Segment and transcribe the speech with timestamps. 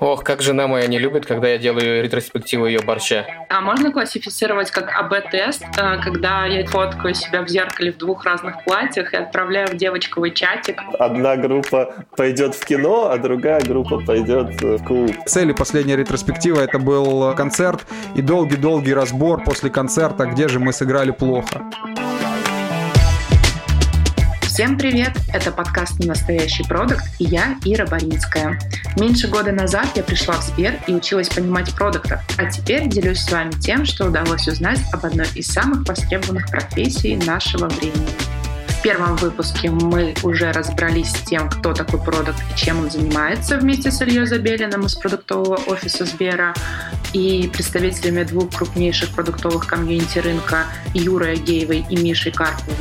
[0.00, 3.26] Ох, как жена моя не любит, когда я делаю ретроспективу ее борща.
[3.48, 8.64] А можно классифицировать как АБ-тест, э, когда я фоткаю себя в зеркале в двух разных
[8.64, 10.80] платьях и отправляю в девочковый чатик?
[10.98, 15.14] Одна группа пойдет в кино, а другая группа пойдет в клуб.
[15.26, 21.10] Цель последняя ретроспектива это был концерт и долгий-долгий разбор после концерта, где же мы сыграли
[21.10, 21.62] плохо.
[24.52, 25.12] Всем привет!
[25.32, 28.58] Это подкаст «Настоящий продукт» и я, Ира Боринская.
[28.96, 33.30] Меньше года назад я пришла в Сбер и училась понимать продуктов, а теперь делюсь с
[33.30, 38.08] вами тем, что удалось узнать об одной из самых востребованных профессий нашего времени.
[38.80, 43.58] В первом выпуске мы уже разобрались с тем, кто такой продукт и чем он занимается
[43.58, 46.54] вместе с Ильей Забелиным из продуктового офиса Сбера
[47.12, 52.74] и представителями двух крупнейших продуктовых комьюнити рынка Юрой Агеевой и Мишей Карповым.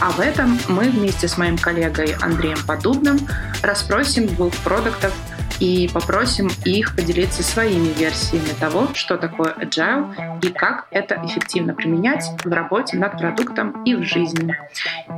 [0.00, 3.20] А в этом мы вместе с моим коллегой Андреем Подубным
[3.62, 5.12] расспросим двух продуктов
[5.60, 12.30] и попросим их поделиться своими версиями того, что такое agile и как это эффективно применять
[12.44, 14.56] в работе над продуктом и в жизни.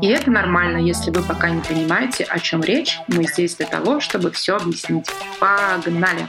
[0.03, 2.99] И это нормально, если вы пока не понимаете, о чем речь.
[3.09, 5.07] Мы здесь для того, чтобы все объяснить.
[5.39, 6.27] Погнали!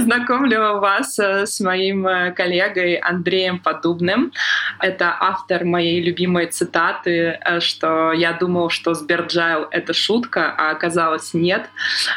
[0.00, 4.32] Знакомлю вас э, с моим э, коллегой Андреем Подубным.
[4.78, 11.34] Это автор моей любимой цитаты, э, что я думал, что Сберджайл— это шутка, а оказалось
[11.34, 11.68] нет.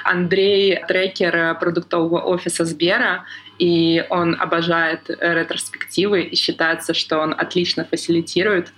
[0.04, 3.26] Андрей— трекер продуктового офиса Сбера,
[3.58, 8.72] и он обожает ретроспективы и считается, что он отлично фасилитирует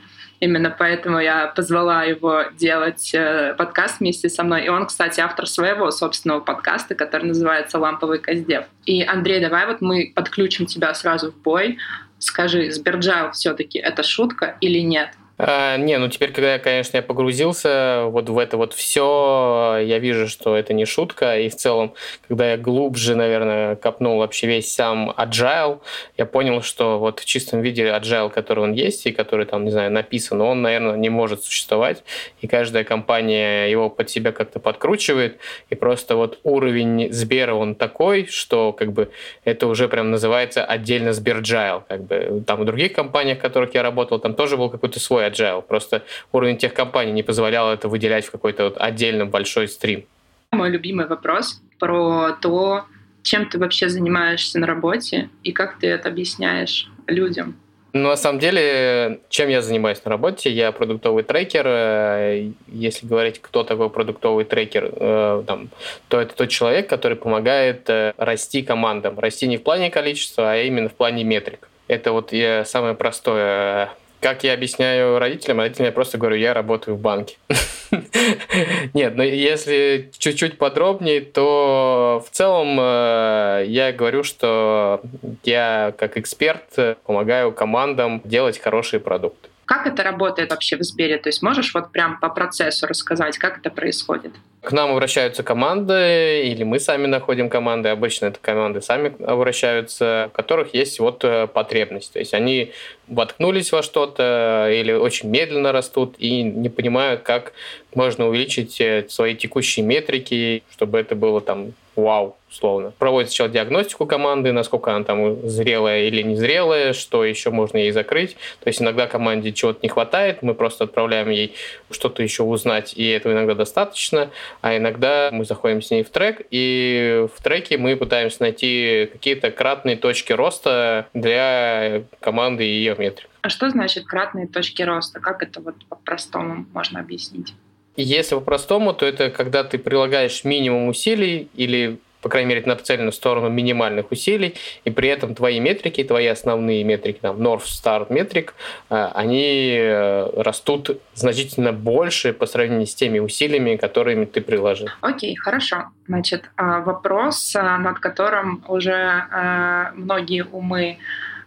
[0.44, 4.66] Именно поэтому я позвала его делать э, подкаст вместе со мной.
[4.66, 8.66] И он, кстати, автор своего собственного подкаста, который называется «Ламповый Каздев».
[8.85, 11.77] И, Андрей, давай вот мы подключим тебя сразу в бой.
[12.19, 15.11] Скажи, Сберджайл все-таки это шутка или нет?
[15.39, 20.28] А, не, ну теперь, когда, конечно, я погрузился вот в это вот все, я вижу,
[20.28, 21.40] что это не шутка.
[21.40, 21.95] И в целом,
[22.28, 25.80] когда я глубже, наверное, копнул вообще весь сам agile,
[26.17, 29.72] я понял, что вот в чистом виде agile, который он есть и который там, не
[29.72, 32.03] знаю, написан, он, наверное, не может существовать.
[32.41, 35.40] И каждая компания его под себя как-то подкручивает.
[35.72, 39.09] И просто вот уровень Сбера, он такой, что как бы
[39.46, 41.84] это уже прям называется отдельно Сберджайл.
[41.88, 45.22] Как бы там в других компаниях, в которых я работал, там тоже был какой-то свой
[45.23, 45.61] такой agile.
[45.61, 50.06] Просто уровень тех компаний не позволял это выделять в какой-то вот отдельно большой стрим.
[50.51, 52.85] Мой любимый вопрос про то,
[53.23, 57.56] чем ты вообще занимаешься на работе и как ты это объясняешь людям.
[57.95, 60.50] Ну, на самом деле, чем я занимаюсь на работе?
[60.50, 61.63] Я продуктовый трекер.
[61.67, 65.69] Э, если говорить, кто такой продуктовый трекер, э, там,
[66.07, 69.19] то это тот человек, который помогает э, расти командам.
[69.19, 71.69] Расти не в плане количества, а именно в плане метрик.
[71.88, 72.33] Это вот
[72.66, 73.91] самое простое
[74.23, 77.38] как я объясняю родителям, родителям я просто говорю, я работаю в банке.
[78.94, 85.01] Нет, но если чуть-чуть подробнее, то в целом э, я говорю, что
[85.44, 86.63] я как эксперт
[87.06, 89.50] помогаю командам делать хорошие продукты.
[89.66, 91.17] Как это работает вообще в Сбере?
[91.17, 94.31] То есть можешь вот прям по процессу рассказать, как это происходит?
[94.63, 97.90] К нам обращаются команды, или мы сами находим команды.
[97.90, 102.13] Обычно это команды сами обращаются, у которых есть вот э, потребность.
[102.13, 102.72] То есть они
[103.09, 107.51] воткнулись во что-то или очень медленно растут и не понимают, как
[107.94, 112.91] можно увеличить э, свои текущие метрики, чтобы это было там вау, условно.
[112.97, 118.35] Проводит сначала диагностику команды, насколько она там зрелая или незрелая, что еще можно ей закрыть.
[118.62, 121.53] То есть иногда команде чего-то не хватает, мы просто отправляем ей
[121.91, 124.31] что-то еще узнать, и этого иногда достаточно.
[124.62, 129.52] А иногда мы заходим с ней в трек, и в треке мы пытаемся найти какие-то
[129.52, 133.30] кратные точки роста для команды и ее метрик.
[133.42, 135.19] А что значит кратные точки роста?
[135.19, 137.53] Как это вот по-простому можно объяснить?
[137.96, 143.16] Если по-простому, то это когда ты прилагаешь минимум усилий или по крайней мере, нацелена в
[143.16, 148.56] сторону минимальных усилий, и при этом твои метрики, твои основные метрики, там, North Star метрик,
[148.89, 154.88] э, они э, растут значительно больше по сравнению с теми усилиями, которыми ты приложил.
[155.01, 155.89] Окей, хорошо.
[156.07, 160.98] Значит, а, вопрос, а, над которым уже а, многие умы Э,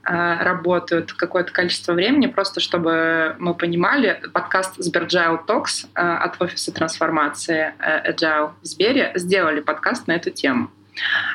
[0.07, 7.75] работают какое-то количество времени, просто чтобы мы понимали, подкаст Сберджайл Talks э, от офиса трансформации
[7.79, 10.71] э, Agile в Сбере сделали подкаст на эту тему.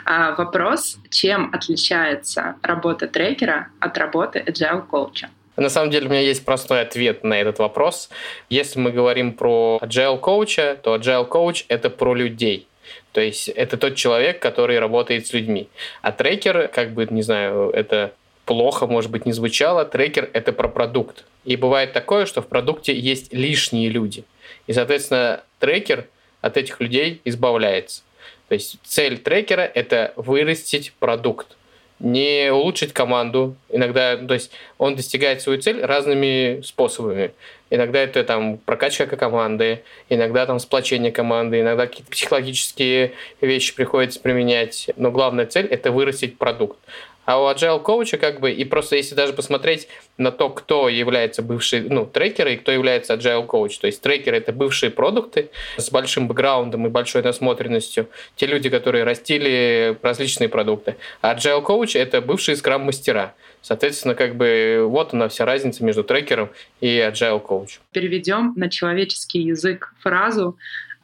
[0.06, 5.29] Вопрос, чем отличается работа трекера от работы Agile коуча?
[5.56, 8.09] На самом деле у меня есть простой ответ на этот вопрос.
[8.50, 12.68] Если мы говорим про Agile коуча, то Agile коуч— это про людей.
[13.12, 15.68] То есть это тот человек, который работает с людьми.
[16.01, 18.13] А трекер, как бы, не знаю, это
[18.51, 21.24] плохо, может быть, не звучало, трекер— это про продукт.
[21.45, 24.25] И бывает такое, что в продукте есть лишние люди.
[24.68, 26.07] И, соответственно, трекер
[26.42, 28.01] от этих людей избавляется.
[28.50, 31.56] То есть цель трекера— это вырастить продукт
[32.01, 33.56] не улучшить команду.
[33.69, 37.31] Иногда, то есть он достигает свою цель разными способами.
[37.69, 44.89] Иногда это там прокачка команды, иногда там сплочение команды, иногда какие-то психологические вещи приходится применять.
[44.97, 46.77] Но главная цель— это вырастить продукт.
[47.25, 49.88] А у agile коуча как бы, и просто если даже посмотреть
[50.18, 54.38] на то, кто является бывший, ну, трекеры и кто является agile коуч, то есть трекеры
[54.38, 60.95] это бывшие продукты с большим бэкграундом и большой насмотренностью, те люди, которые растили различные продукты.
[61.21, 63.35] А agile коуч это бывшие скрам-мастера.
[63.62, 67.79] Соответственно, как бы вот она вся разница между трекером и agile коуч.
[67.91, 70.57] Переведем на человеческий язык фразу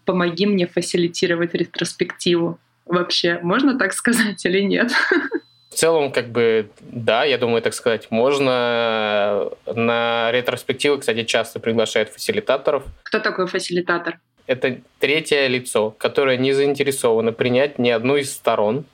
[0.06, 2.60] «помоги мне фасилитировать ретроспективу».
[2.88, 4.92] Вообще, можно так сказать или нет?
[5.78, 9.52] В целом, как бы, да, я думаю, так сказать, можно.
[9.68, 12.84] На ретроспективы, кстати, часто приглашают фасилитаторов.
[13.04, 14.20] Кто такой фасилитатор?
[14.48, 18.86] это третье лицо, которое не заинтересовано принять ни одну из сторон,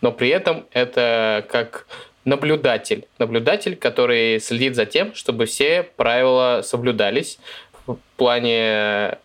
[0.00, 1.86] но при этом это как
[2.24, 3.06] наблюдатель.
[3.18, 7.38] Наблюдатель, который следит за тем, чтобы все правила соблюдались
[7.86, 9.18] в плане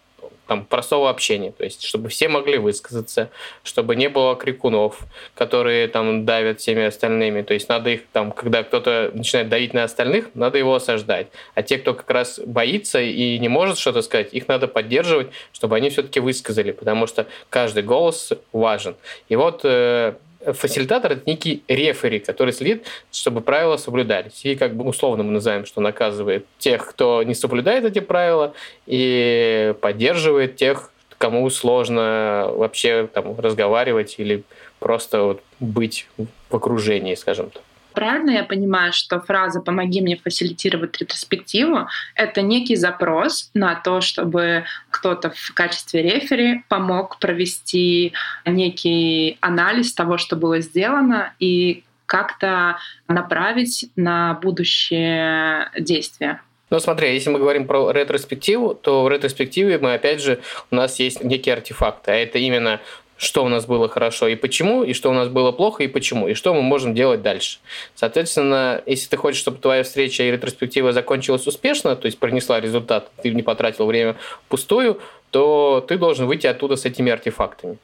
[0.48, 3.30] там, простого общения, то есть чтобы все могли высказаться,
[3.64, 5.00] чтобы не было крикунов,
[5.34, 9.84] которые там давят всеми остальными, то есть надо их там, когда кто-то начинает давить на
[9.84, 14.34] остальных, надо его осаждать, а те, кто как раз боится и не может что-то сказать,
[14.34, 18.96] их надо поддерживать, чтобы они все-таки высказали, потому что каждый голос важен.
[19.30, 20.14] И вот э,
[20.54, 24.46] фасилитатор это некий рефери, который следит, чтобы правила соблюдались.
[24.46, 28.54] И как бы условно мы называем, что наказывает тех, кто не соблюдает эти правила,
[28.86, 34.44] и поддерживает тех, кому сложно вообще там разговаривать или
[34.80, 37.64] просто вот быть в окружении, скажем так.
[37.96, 44.66] Правильно я понимаю, что фраза «помоги мне фасилитировать ретроспективу»— это некий запрос на то, чтобы
[44.92, 48.14] кто-то в качестве рефери помог провести
[48.46, 52.78] некий анализ того, что было сделано, и как-то
[53.08, 56.42] направить на будущее действия.
[56.70, 60.42] Ну, смотри, если мы говорим про ретроспективу, то в ретроспективе мы, опять же,
[60.72, 62.82] у нас есть некие артефакты, а это именно
[63.18, 66.28] что у нас было хорошо и почему, и что у нас было плохо и почему,
[66.28, 67.60] и что мы можем делать дальше.
[67.96, 73.10] Соответственно, если ты хочешь, чтобы твоя встреча и ретроспектива закончилась успешно, то есть принесла результат,
[73.22, 74.18] ты не потратил время
[74.50, 75.00] пустую,
[75.32, 77.78] то ты должен выйти оттуда с этими артефактами.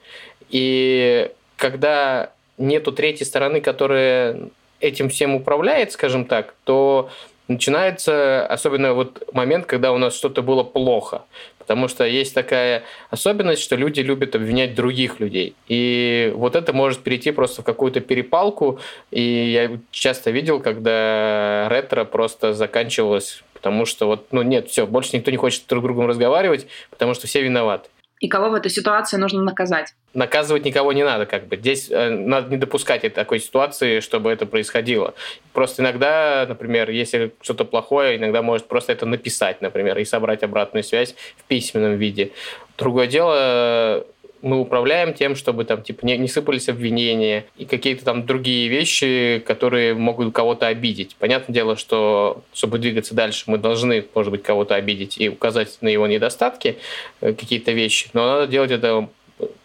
[0.50, 4.50] И когда нету третьей стороны, которая
[4.80, 7.10] этим всем управляет, скажем так, то
[7.48, 11.24] начинается особенно вот момент, когда у нас что-то было плохо.
[11.71, 15.56] Потому что есть такая особенность, что люди любят обвинять других людей.
[15.69, 18.81] И вот это может перейти просто в какую-то перепалку.
[19.09, 25.15] И я часто видел, когда ретро просто заканчивалось, потому что вот, ну нет, все, больше
[25.15, 27.88] никто не хочет друг с другом разговаривать, потому что все виноваты
[28.21, 29.95] и кого в этой ситуации нужно наказать?
[30.13, 31.57] Наказывать никого не надо, как бы.
[31.57, 35.15] Здесь э, надо не допускать такой ситуации, чтобы это происходило.
[35.53, 40.83] Просто иногда, например, если что-то плохое, иногда может просто это написать, например, и собрать обратную
[40.83, 42.31] связь в письменном виде.
[42.77, 44.06] Другое дело,
[44.42, 49.44] мы управляем тем, чтобы там типа не, не сыпались обвинения и какие-то там другие вещи,
[49.46, 51.16] которые могут кого-то обидеть.
[51.20, 55.88] Понятное дело, что чтобы двигаться дальше, мы должны, может быть, кого-то обидеть и указать на
[55.88, 56.78] его недостатки,
[57.22, 59.10] э, какие-то вещи, но надо делать это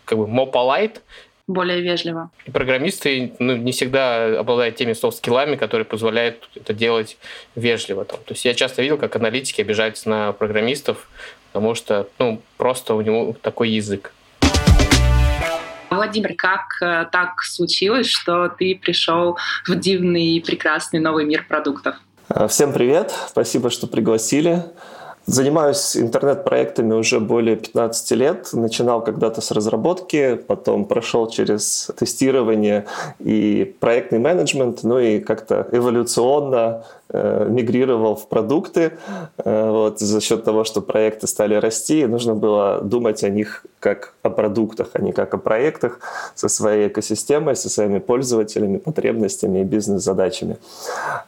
[0.05, 1.00] как бы more polite,
[1.49, 2.31] более вежливо.
[2.44, 7.18] И программисты ну, не всегда обладают теми софт-скиллами, которые позволяют это делать
[7.54, 8.04] вежливо.
[8.04, 8.18] Там.
[8.25, 11.09] То есть я часто видел, как аналитики обижаются на программистов,
[11.52, 14.12] потому что ну, просто у него такой язык.
[15.96, 19.36] Владимир, как э, так случилось, что ты пришел
[19.66, 21.96] в дивный и прекрасный новый мир продуктов?
[22.28, 24.62] А, всем привет, спасибо, что пригласили.
[25.26, 28.49] Занимаюсь интернет-проектами уже более 15 лет.
[28.52, 32.87] Начинал когда-то с разработки, потом прошел через тестирование
[33.18, 38.99] и проектный менеджмент, ну и как-то эволюционно э, мигрировал в продукты.
[39.38, 44.14] Э, вот, за счет того, что проекты стали расти, нужно было думать о них как
[44.23, 45.99] о продуктах, а не как о проектах
[46.37, 50.59] со своей экосистемой, со своими пользователями, потребностями и бизнес-задачами.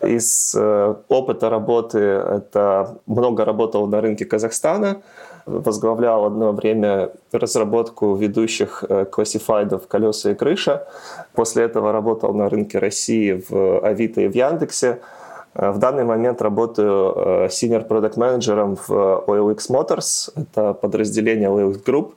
[0.03, 5.03] Из э, опыта работы это много работал на рынке Казахстана,
[5.49, 10.87] возглавлял одно время разработку ведущих э, классифайдов «Колеса и крыша».
[11.35, 15.01] После этого работал на рынке России в Авито и в Яндексе.
[15.55, 20.31] Э, в данный момент работаю э, senior product менеджером в OLX Motors.
[20.37, 22.13] Это подразделение OLX Group,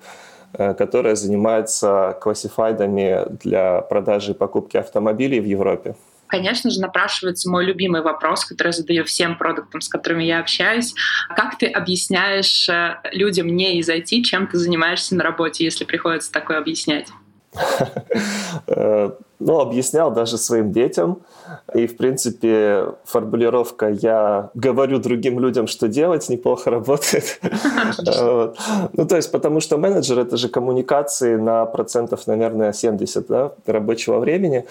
[0.77, 5.95] которое занимается классифайдами для продажи и покупки автомобилей в Европе
[6.31, 10.95] конечно же, напрашивается мой любимый вопрос, который я задаю всем продуктам, с которыми я общаюсь.
[11.35, 16.31] Как ты объясняешь э, людям не из IT, чем ты занимаешься на работе, если приходится
[16.31, 17.09] такое объяснять?
[19.43, 21.17] Ну, объяснял даже своим детям.
[21.73, 27.39] И, в принципе, формулировка «я говорю другим людям, что делать» неплохо работает.
[28.93, 34.19] Ну, то есть, потому что менеджер– это же коммуникации на процентов, наверное, 70 да, рабочего
[34.19, 34.65] времени.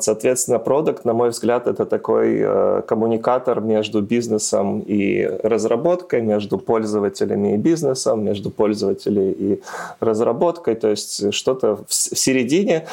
[0.00, 7.54] Соответственно, продукт, на мой взгляд, это такой э, коммуникатор между бизнесом и разработкой, между пользователями
[7.54, 9.62] и бизнесом, между пользователями и
[10.00, 10.74] разработкой.
[10.74, 12.86] То есть, что-то в середине,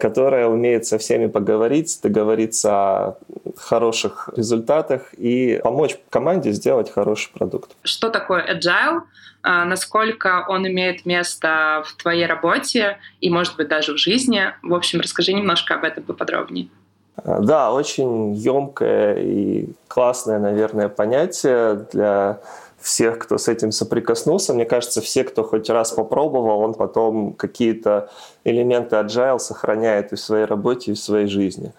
[0.00, 3.16] которое умеет со всеми поговорить, договориться о
[3.56, 7.70] хороших результатах и помочь команде сделать хороший продукт.
[7.82, 9.02] Что такое agile?
[9.42, 14.52] А, насколько он имеет место в твоей работе и, может быть, даже в жизни?
[14.62, 16.68] В общем, расскажи немножко об этом поподробнее.
[17.16, 22.40] А, да, очень емкое и классное, наверное, понятие для
[22.80, 24.54] всех, кто с этим соприкоснулся.
[24.54, 28.10] Мне кажется, все, кто хоть раз попробовал, он потом какие-то
[28.44, 31.72] элементы agile сохраняет и в своей работе, и в своей жизни.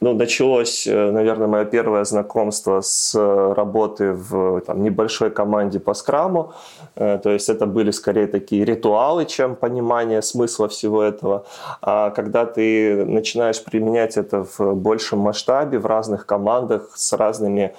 [0.00, 5.92] Ну, началось, э, наверное, мое первое знакомство с э, работы в там, небольшой команде по
[5.94, 6.52] скраму.
[6.94, 11.46] Э, то есть это были скорее такие ритуалы, чем понимание смысла всего этого.
[11.82, 17.74] А когда ты начинаешь применять это в большем масштабе, в разных командах с разными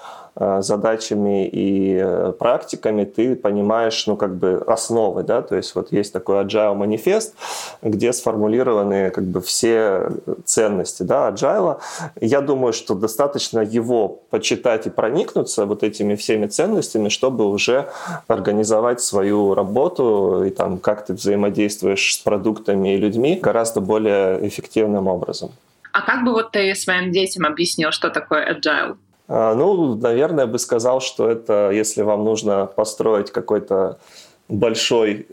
[0.62, 6.14] задачами и э, практиками ты понимаешь, ну, как бы основы, да, то есть вот есть
[6.14, 7.36] такой agile манифест,
[7.82, 10.12] где сформулированы как бы все
[10.46, 11.80] ценности, да, agile.
[12.22, 17.90] Я думаю, что достаточно его почитать и проникнуться вот этими всеми ценностями, чтобы уже
[18.28, 25.08] организовать свою работу и там как ты взаимодействуешь с продуктами и людьми гораздо более эффективным
[25.08, 25.52] образом.
[25.92, 28.96] А как бы вот ты своим детям объяснил, что такое agile?
[29.30, 34.00] А, ну, наверное, бы сказал, что это, если вам нужно построить какой-то
[34.48, 35.28] большой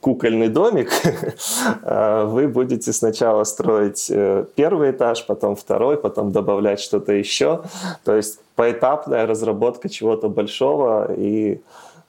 [0.00, 0.90] кукольный домик,
[1.82, 7.62] а, вы будете сначала строить э, первый этаж, потом второй, потом добавлять что-то еще.
[8.04, 11.60] То есть поэтапная разработка чего-то большого и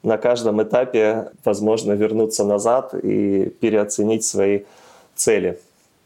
[0.04, 4.62] на каждом этапе возможно вернуться назад и переоценить свои
[5.16, 5.60] цели.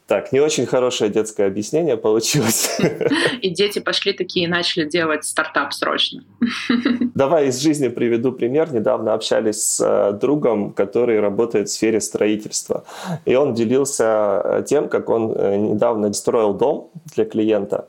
[0.06, 2.78] Так, не очень хорошее детское объяснение получилось.
[3.42, 6.22] И дети пошли такие и начали делать стартап срочно.
[7.14, 8.72] Давай из жизни приведу пример.
[8.72, 12.84] Недавно общались с э, другом, который работает в сфере строительства.
[13.24, 17.88] И он делился э, тем, как он э, недавно строил дом для клиента.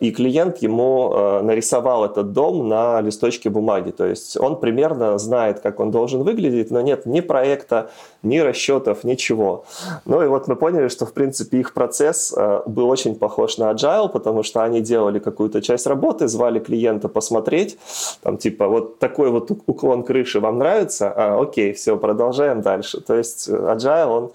[0.00, 3.90] И клиент ему нарисовал этот дом на листочке бумаги.
[3.90, 7.90] То есть он примерно знает, как он должен выглядеть, но нет ни проекта,
[8.24, 9.64] ни расчетов, ничего.
[10.04, 13.70] Ну и вот мы поняли, что в принципе их процесс э, был очень похож на
[13.70, 17.78] agile, потому что они делали какую-то часть работы, звали клиента посмотреть,
[18.22, 23.00] там типа вот такой вот уклон крыши вам нравится, а, окей, все, продолжаем дальше.
[23.00, 24.32] То есть э, agile, он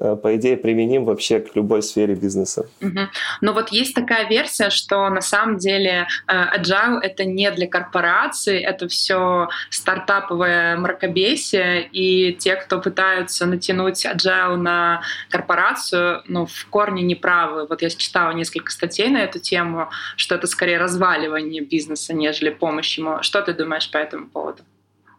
[0.00, 2.66] Э, по идее, применим вообще к любой сфере бизнеса.
[2.82, 3.00] Угу.
[3.40, 8.58] Но вот есть такая версия, что на самом деле э, agile— это не для корпораций,
[8.58, 17.02] это все стартаповое мракобесие, и те, кто пытаются натянуть agile на корпорацию, ну, в корне
[17.02, 17.66] неправы.
[17.66, 22.98] Вот я читала несколько статей на эту тему, что это скорее разваливание бизнеса, нежели помощь
[22.98, 23.22] ему.
[23.22, 24.62] Что ты думаешь по этому поводу?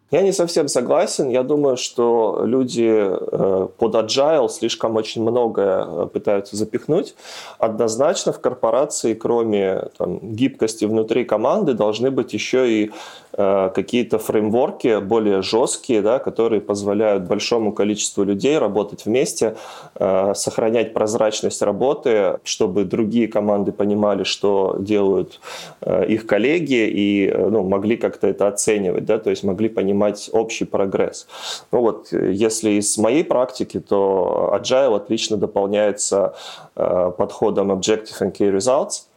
[0.10, 1.28] Я не совсем согласен.
[1.28, 7.14] Я думаю, что люди э, под agile слишком очень многое э, пытаются запихнуть.
[7.60, 12.92] Однозначно в корпорации, кроме там, гибкости внутри команды, должны быть еще и
[13.34, 19.56] э, какие-то фреймворки более жесткие, да, которые позволяют большому количеству людей работать вместе,
[20.00, 25.40] сохранять прозрачность работы, чтобы другие команды понимали, что делают
[25.86, 30.66] их коллеги и ну, могли как-то это оценивать, да, то есть могли понимать, понимать общий
[30.66, 31.27] прогресс.
[31.72, 36.34] Ну вот, если из моей практики, то Agile отлично дополняется
[36.75, 39.04] э, подходом Objective and Key Results–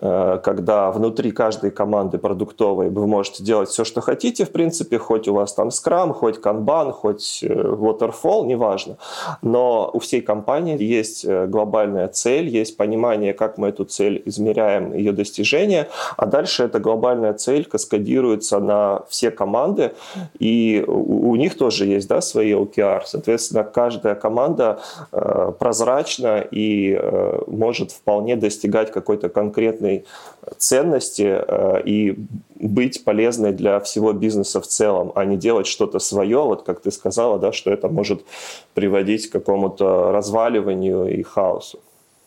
[0.00, 5.34] когда внутри каждой команды продуктовой вы можете делать все, что хотите, в принципе, хоть у
[5.34, 8.96] вас там Scrum, хоть Kanban, хоть э, Waterfall, неважно.
[9.42, 14.92] Но у всей компании есть э, глобальная цель, есть понимание, как мы эту цель измеряем,
[14.94, 19.92] ее достижение, а дальше эта глобальная цель каскадируется на все команды,
[20.38, 23.02] и у, них тоже есть да, свои OKR.
[23.06, 24.80] Соответственно, каждая команда
[25.12, 30.04] э, прозрачна и э, может вполне достигать какой-то конкретной полезной
[30.58, 32.16] ценности э, и
[32.54, 36.90] быть полезной для всего бизнеса в целом, а не делать что-то свое, вот как ты
[36.90, 38.22] сказала, да, что это может
[38.74, 41.78] приводить к какому-то разваливанию и хаосу.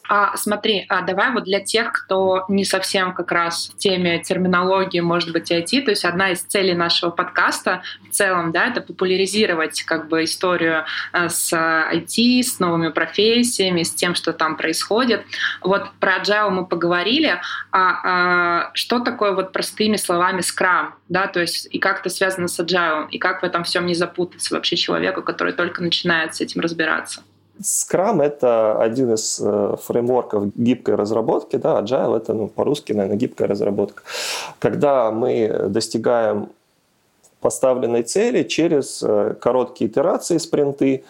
[0.10, 5.00] А смотри, а давай вот для тех, кто не совсем как раз в теме терминологии,
[5.00, 9.84] может быть, IT, то есть одна из целей нашего подкаста в целом, да, это популяризировать
[9.84, 10.84] как бы историю
[11.14, 15.26] э, с IT, с новыми профессиями, с тем, что там происходит.
[15.62, 17.40] Вот про agile мы поговорили,
[17.72, 22.50] а, а что такое вот простыми словами Scrum, да, то есть и как это связано
[22.50, 26.42] с agile, и как в этом всем не запутаться вообще человеку, который только начинает с
[26.42, 27.24] этим разбираться?
[27.64, 33.48] Scrum— это один из э, фреймворков гибкой разработки, да, Agile— это, ну, по-русски, наверное, гибкая
[33.48, 34.04] разработка.
[34.60, 36.50] Когда мы достигаем
[37.44, 41.04] поставленной цели через э, короткие итерации, спринты,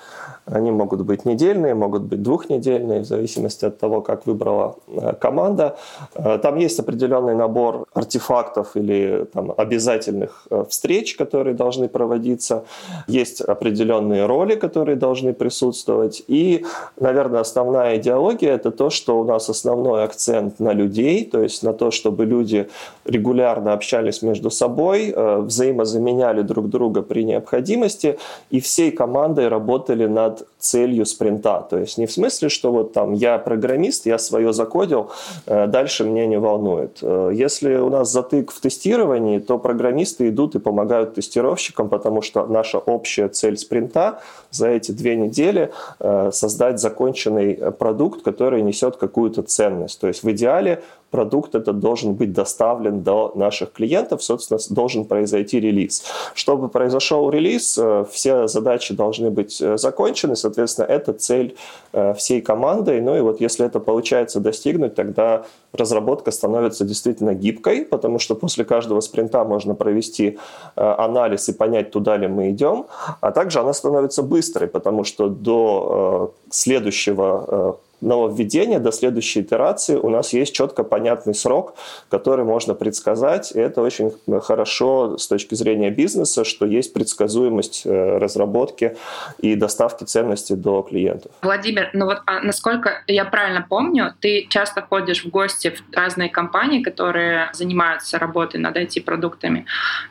[0.46, 5.78] они могут быть недельные, могут быть двухнедельные, в зависимости от того, как выбрала э, команда.
[6.16, 12.66] Э, там есть определенный набор артефактов или там, обязательных э, встреч, которые должны проводиться.
[13.08, 16.24] Есть определенные роли, которые должны присутствовать.
[16.28, 16.66] И,
[17.00, 21.74] наверное, основная идеология– это то, что у нас основной акцент на людей, то есть на
[21.74, 22.68] то, чтобы люди
[23.06, 28.18] регулярно общались между собой, взаимозаменяли друг друга при необходимости,
[28.50, 31.68] и всей командой работали над над целью спринта.
[31.70, 35.10] То есть не в смысле, что вот там я программист, я свое закодил,
[35.46, 37.00] э, дальше мне не волнует.
[37.02, 42.46] Э, если у нас затык в тестировании, то программисты идут и помогают тестировщикам, потому что
[42.48, 44.20] наша общая цель спринта
[44.52, 50.00] за эти две недели э, создать законченный продукт, который несет какую-то ценность.
[50.00, 50.82] То есть в идеале
[51.14, 56.04] продукт этот должен быть доставлен до наших клиентов, собственно, должен произойти релиз.
[56.34, 61.56] Чтобы произошел релиз, э, все задачи должны быть э, закончены, соответственно, это цель
[61.94, 63.00] э, всей команды.
[63.00, 68.66] Ну и вот если это получается достигнуть, тогда разработка становится действительно гибкой, потому что после
[68.66, 70.38] каждого спринта можно провести
[70.76, 72.86] анализ и понять, туда ли мы идем,
[73.22, 80.34] а также она становится быстрой, потому что до следующего нововведения до следующей итерации у нас
[80.34, 81.76] есть четко понятный срок,
[82.10, 83.52] который можно предсказать.
[83.56, 88.98] И это очень хорошо с точки зрения бизнеса, что есть предсказуемость э, разработки
[89.40, 91.32] и доставки ценностей до клиентов.
[91.42, 96.30] Владимир, ну вот а насколько я правильно помню, ты часто ходишь в гости в разные
[96.30, 99.66] компании, которые занимаются работой над IT-продуктами.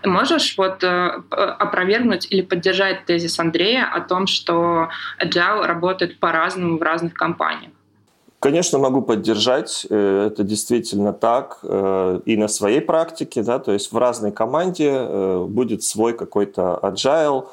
[0.04, 4.88] Можешь вот э, опровергнуть или поддержать тезис Андрея о том, что
[5.22, 7.72] Agile работает по-разному в разных компаниях?
[8.42, 13.92] Конечно, могу поддержать, э, это действительно так, э, и на своей практике, да, то есть
[13.92, 17.46] в разной команде э, будет свой какой-то agile,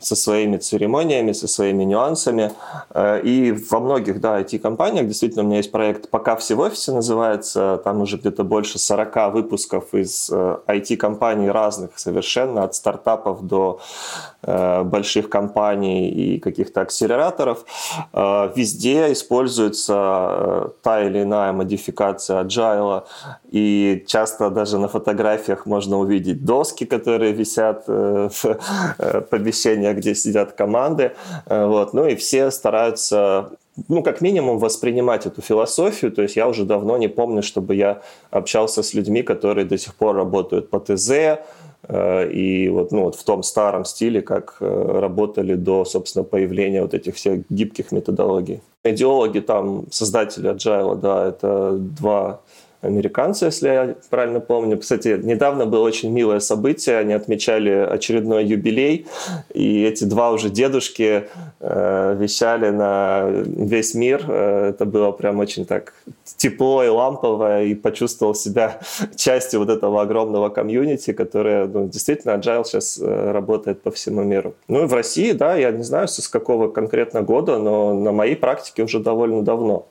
[0.00, 2.52] со своими церемониями, со своими нюансами.
[2.90, 6.92] Э, и во многих, да, IT-компаниях, действительно, у меня есть проект «Пока все в офисе»
[6.92, 13.80] называется, там уже где-то больше 40 выпусков из IT-компаний э, разных совершенно, от стартапов до
[14.42, 17.64] э, больших компаний и каких-то акселераторов.
[18.12, 23.02] Везде используется та или иная модификация agile,
[23.50, 28.56] и часто даже на фотографиях можно увидеть доски, которые висят в
[29.30, 31.12] помещениях где сидят команды,
[31.46, 33.50] э, вот, ну и все стараются
[33.88, 36.12] ну, как минимум, воспринимать эту философию.
[36.12, 39.94] То есть я уже давно не помню, чтобы я общался с людьми, которые до сих
[39.94, 44.98] пор работают по ТЗ, э, и вот, ну, вот в том старом стиле, как э,
[45.00, 48.60] работали до, собственно, появления вот этих всех гибких методологий.
[48.84, 52.40] Идеологи там, создатели Agile, да, это два
[52.82, 54.78] американцы, если я правильно помню.
[54.78, 59.06] Кстати, недавно было очень милое событие, они отмечали очередной юбилей,
[59.52, 61.28] и эти два уже дедушки
[61.60, 64.24] э, вещали на весь мир.
[64.26, 65.92] Э, это было прям очень так
[66.36, 68.80] тепло и лампово, и почувствовал себя
[69.16, 74.54] частью вот этого огромного комьюнити, которое ну, действительно Agile сейчас э, работает по всему миру.
[74.68, 78.36] Ну и в России, да, я не знаю, с какого конкретно года, но на моей
[78.36, 79.86] практике уже довольно давно.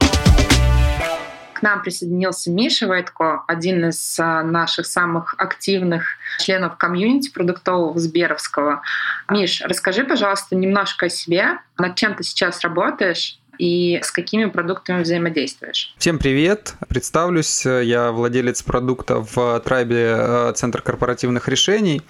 [1.59, 6.05] К нам присоединился Миша Войтко, один из а, наших самых активных
[6.39, 8.81] членов комьюнити продуктового Сберовского.
[9.29, 15.03] Миш, расскажи, пожалуйста, немножко о себе, над чем ты сейчас работаешь, и с какими продуктами
[15.03, 15.93] взаимодействуешь.
[15.97, 16.75] Всем привет!
[16.87, 22.01] Представлюсь, я владелец продукта в Трайбе э, Центр корпоративных решений.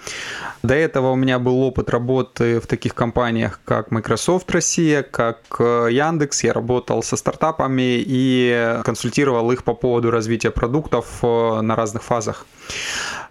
[0.62, 5.88] До этого у меня был опыт работы в таких компаниях, как Microsoft Россия, как э,
[5.90, 6.44] Яндекс.
[6.44, 12.46] Я работал со стартапами и консультировал их по поводу развития продуктов э, на разных фазах.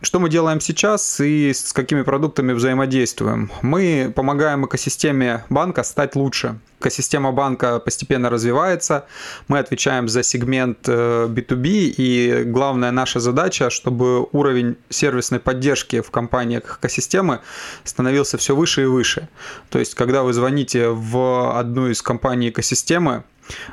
[0.01, 3.51] Что мы делаем сейчас и с какими продуктами взаимодействуем?
[3.61, 6.59] Мы помогаем экосистеме банка стать лучше.
[6.79, 9.05] Экосистема банка постепенно развивается,
[9.49, 16.09] мы отвечаем за сегмент B2B, э, и главная наша задача, чтобы уровень сервисной поддержки в
[16.09, 17.41] компаниях экосистемы
[17.83, 19.27] становился все выше и выше.
[19.69, 23.23] То есть, когда вы звоните в одну из компаний экосистемы,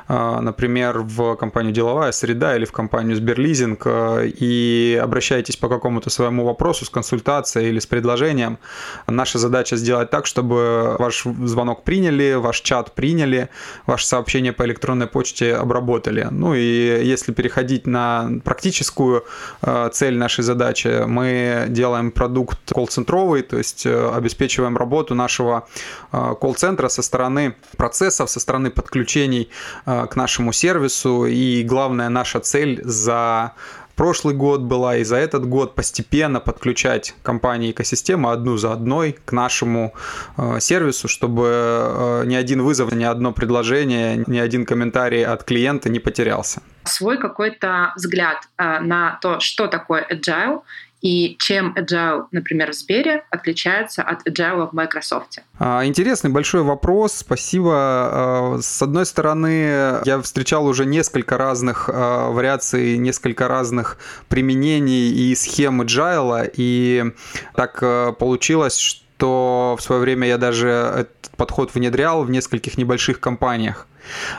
[0.07, 6.85] например, в компанию «Деловая среда» или в компанию «Сберлизинг» и обращаетесь по какому-то своему вопросу
[6.85, 8.57] с консультацией или с предложением,
[9.07, 13.49] наша задача сделать так, чтобы ваш звонок приняли, ваш чат приняли,
[13.85, 16.27] ваше сообщение по электронной почте обработали.
[16.29, 19.25] Ну и если переходить на практическую
[19.91, 25.67] цель нашей задачи, мы делаем продукт колл-центровый, то есть обеспечиваем работу нашего
[26.11, 29.49] колл-центра со стороны процессов, со стороны подключений
[29.85, 31.25] к нашему сервису.
[31.25, 33.53] И главная наша цель за
[33.97, 39.33] прошлый год была и за этот год постепенно подключать компании экосистемы одну за одной к
[39.33, 39.93] нашему
[40.37, 45.89] э, сервису, чтобы э, ни один вызов, ни одно предложение, ни один комментарий от клиента
[45.89, 46.61] не потерялся.
[46.83, 50.61] Свой какой-то взгляд э, на то, что такое agile
[51.01, 55.39] и чем Agile, например, в Сбере отличается от Agile в Microsoft?
[55.59, 57.71] А, интересный большой вопрос, спасибо.
[57.73, 65.35] А, с одной стороны, я встречал уже несколько разных а, вариаций, несколько разных применений и
[65.35, 67.13] схем Agile, и
[67.55, 67.79] так
[68.17, 73.87] получилось, что в свое время я даже этот подход внедрял в нескольких небольших компаниях.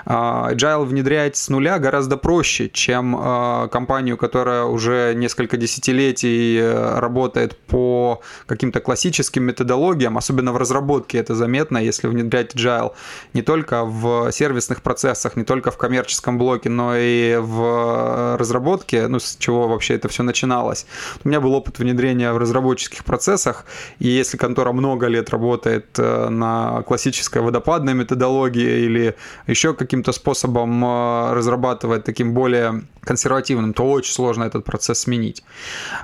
[0.04, 6.98] А, agile внедрять с нуля гораздо проще, чем а, компанию, которая уже несколько десятилетий э,
[6.98, 12.92] работает по каким-то классическим методологиям, особенно в разработке это заметно, если внедрять Agile
[13.34, 19.18] не только в сервисных процессах, не только в коммерческом блоке, но и в разработке, ну,
[19.18, 20.86] с чего вообще это все начиналось.
[21.24, 23.66] У меня был опыт внедрения в разработческих процессах,
[23.98, 29.14] и если контора много лет работает э, на классической водопадной методологии или
[29.46, 35.42] еще каким-то способом э, разрабатывать таким более консервативным, то очень сложно этот процесс сменить.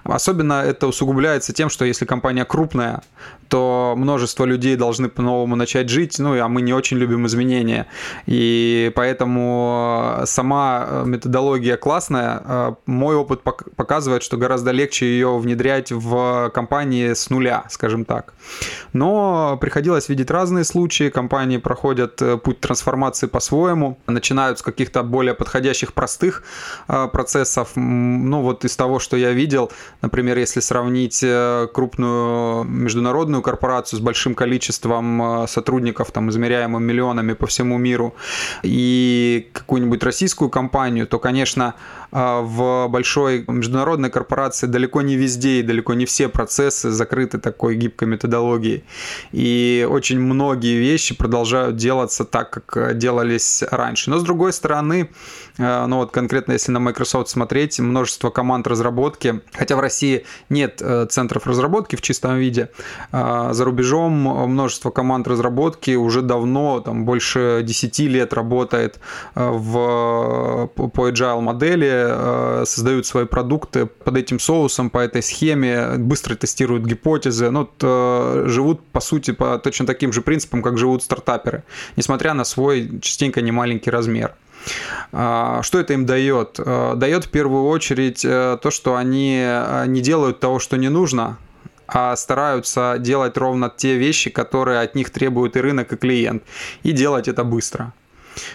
[0.04, 3.02] Особенно это усугубляется тем, что если компания крупная,
[3.48, 7.86] то множество людей должны по-новому начать жить, ну, а мы не очень любим изменения.
[8.26, 12.76] И поэтому сама методология классная.
[12.86, 18.34] Мой опыт показывает, что гораздо легче ее внедрять в компании с нуля, скажем так.
[18.92, 21.10] Но приходилось видеть разные случаи.
[21.10, 26.42] Компании проходят э, путь трансформации по-своему, начинают с каких-то более подходящих простых
[26.88, 27.70] Э, процессов.
[27.76, 29.70] Ну вот из того, что я видел,
[30.02, 37.32] например, если сравнить э, крупную международную корпорацию с большим количеством э, сотрудников, там, измеряемым миллионами
[37.32, 38.14] по всему миру,
[38.62, 41.74] и какую-нибудь российскую компанию, то, конечно,
[42.14, 48.08] в большой международной корпорации далеко не везде и далеко не все процессы закрыты такой гибкой
[48.08, 48.84] методологией.
[49.32, 54.10] И очень многие вещи продолжают делаться так, как делались раньше.
[54.10, 55.10] Но с другой стороны,
[55.58, 61.06] ну вот конкретно если на Microsoft смотреть, множество команд разработки, хотя в России нет э,
[61.10, 62.70] центров разработки в чистом виде,
[63.12, 69.00] а за рубежом множество команд разработки уже давно, там больше 10 лет работает
[69.34, 75.96] э, в, по agile модели, э, создают свои продукты под этим соусом, по этой схеме,
[75.98, 77.68] быстро тестируют гипотезы, ну,
[78.46, 81.64] живут, по сути, по точно таким же принципам, как живут стартаперы,
[81.96, 84.34] несмотря на свой частенько немаленький размер.
[85.12, 86.58] А, что это им дает?
[86.58, 90.88] А, дает в первую очередь э, то, что они э, не делают того, что не
[90.88, 91.38] нужно,
[91.86, 96.42] а стараются делать ровно те вещи, которые от них требуют и рынок, и клиент,
[96.82, 97.92] и делать это быстро.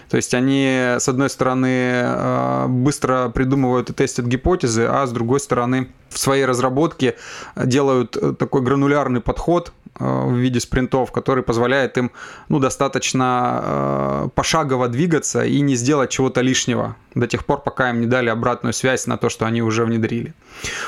[0.09, 5.39] То есть они, с одной стороны, э, быстро придумывают и тестят гипотезы, а с другой
[5.39, 7.15] стороны, в своей разработке
[7.55, 12.11] делают такой гранулярный подход, Э, в виде спринтов, который позволяет им
[12.47, 18.01] ну, достаточно э, пошагово двигаться и не сделать чего-то лишнего до тех пор, пока им
[18.01, 20.33] не дали обратную связь на то, что они уже внедрили.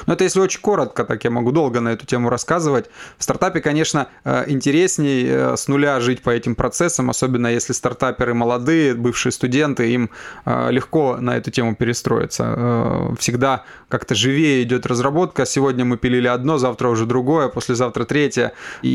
[0.06, 2.86] Но это если очень коротко, так я могу долго на эту тему рассказывать.
[3.18, 8.34] В стартапе, конечно, э, интересней э, с нуля жить по этим процессам, особенно если стартаперы
[8.34, 10.10] молодые, бывшие студенты, им
[10.46, 13.12] э, легко на эту тему перестроиться.
[13.20, 15.46] Всегда как-то живее идет разработка.
[15.46, 18.54] Сегодня мы пилили одно, завтра уже другое, послезавтра третье.
[18.82, 18.90] И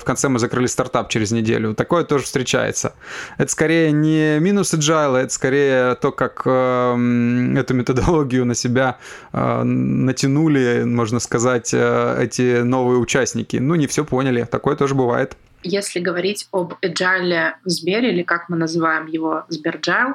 [0.00, 1.74] в конце мы закрыли стартап через неделю.
[1.74, 2.94] Такое тоже встречается.
[3.38, 8.98] Это скорее не минус agile, это скорее то, как эм, эту методологию на себя
[9.32, 13.56] э, натянули, можно сказать, э, эти новые участники.
[13.56, 14.44] Ну, не все поняли.
[14.44, 15.36] Такое тоже бывает.
[15.62, 20.14] Если говорить об agile в Сбере, или как мы называем его Сберджайл,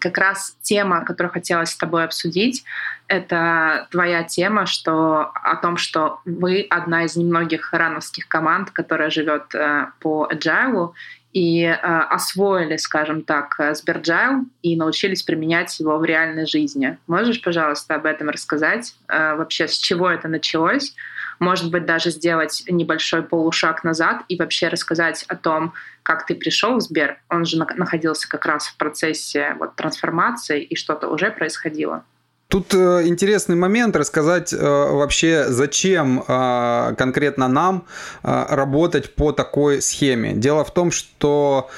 [0.00, 2.64] как раз тема, которую хотелось с тобой обсудить,
[3.10, 9.52] это твоя тема, что о том, что вы одна из немногих рановских команд, которая живет
[9.52, 10.92] э, по agile
[11.32, 16.98] и э, освоили, скажем так, Сберджайл и научились применять его в реальной жизни.
[17.08, 18.94] Можешь, пожалуйста, об этом рассказать?
[19.08, 20.94] Э, вообще, с чего это началось?
[21.40, 26.76] может быть, даже сделать небольшой полушаг назад и вообще рассказать о том, как ты пришел
[26.76, 27.18] в Сбер.
[27.30, 32.04] Он же находился как раз в процессе вот, трансформации, и что-то уже происходило.
[32.50, 37.84] Тут э, интересный момент рассказать э, вообще, зачем э, конкретно нам
[38.22, 40.32] работать по такой схеме.
[40.32, 41.70] Дело в том, что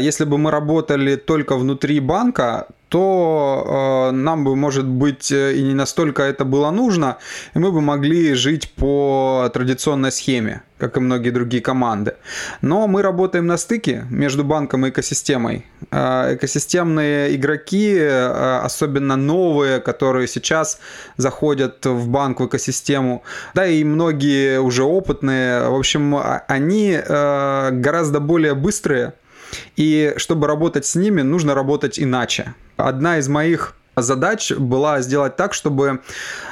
[0.00, 5.62] если бы мы работали только внутри банка, то э, нам бы, может быть, э, и
[5.62, 7.18] не настолько это было нужно,
[7.54, 12.14] и мы бы могли жить по традиционной схеме, как и многие другие команды.
[12.62, 15.66] Но мы работаем на стыке между банком и экосистемой.
[15.90, 20.78] Э, экосистемные игроки, э, особенно новые, которые сейчас
[21.16, 23.22] заходят в банк, в экосистему,
[23.54, 29.12] да и многие уже опытные, в общем, а, они э, гораздо более быстрые,
[29.76, 32.54] и чтобы работать с ними, нужно работать иначе.
[32.76, 36.00] Одна из моих задач была сделать так, чтобы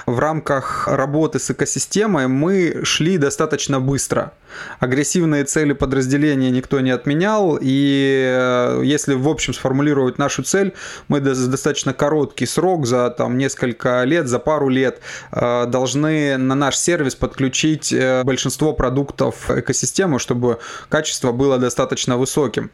[0.06, 4.32] в рамках работы с экосистемой мы шли достаточно быстро.
[4.78, 10.74] Агрессивные цели подразделения никто не отменял, и э, если в общем сформулировать нашу цель,
[11.08, 15.00] мы за достаточно короткий срок, за там, несколько лет, за пару лет,
[15.32, 22.70] э, должны на наш сервис подключить э, большинство продуктов экосистемы, чтобы качество было достаточно высоким.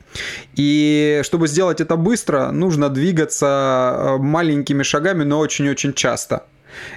[0.55, 6.45] И чтобы сделать это быстро, нужно двигаться маленькими шагами, но очень-очень часто.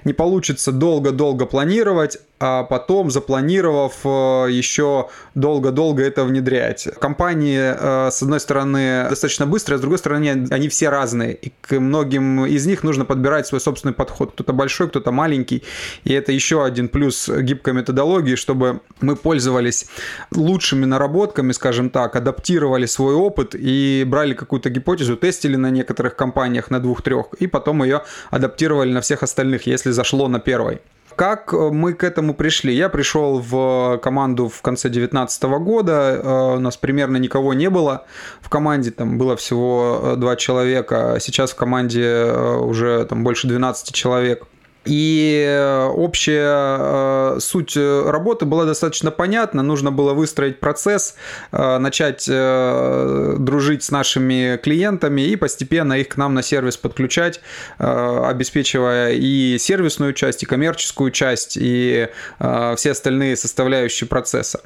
[0.03, 6.87] Не получится долго-долго планировать, а потом, запланировав, э, еще долго-долго это внедрять.
[6.99, 11.33] Компании, э, с одной стороны, достаточно быстрые, а с другой стороны, они все разные.
[11.33, 14.33] И к многим из них нужно подбирать свой собственный подход.
[14.33, 15.63] Кто-то большой, кто-то маленький.
[16.03, 19.87] И это еще один плюс гибкой методологии, чтобы мы пользовались
[20.31, 26.69] лучшими наработками, скажем так, адаптировали свой опыт и брали какую-то гипотезу, тестили на некоторых компаниях,
[26.69, 30.81] на двух-трех, и потом ее адаптировали на всех остальных, если зашло на первой.
[31.15, 32.73] Как э, мы к этому пришли?
[32.73, 38.05] Я пришел в команду в конце 2019 года, э, у нас примерно никого не было
[38.41, 43.93] в команде, там было всего э, два человека, сейчас в команде уже там больше 12
[43.93, 44.45] человек.
[44.85, 49.63] И э, общая э, суть работы была достаточно понятна.
[49.63, 51.15] Нужно было выстроить процесс,
[51.51, 57.41] э, начать дружить с нашими клиентами и постепенно их к нам на сервис подключать,
[57.77, 64.61] обеспечивая и сервисную часть, и коммерческую часть, и все остальные составляющие процесса.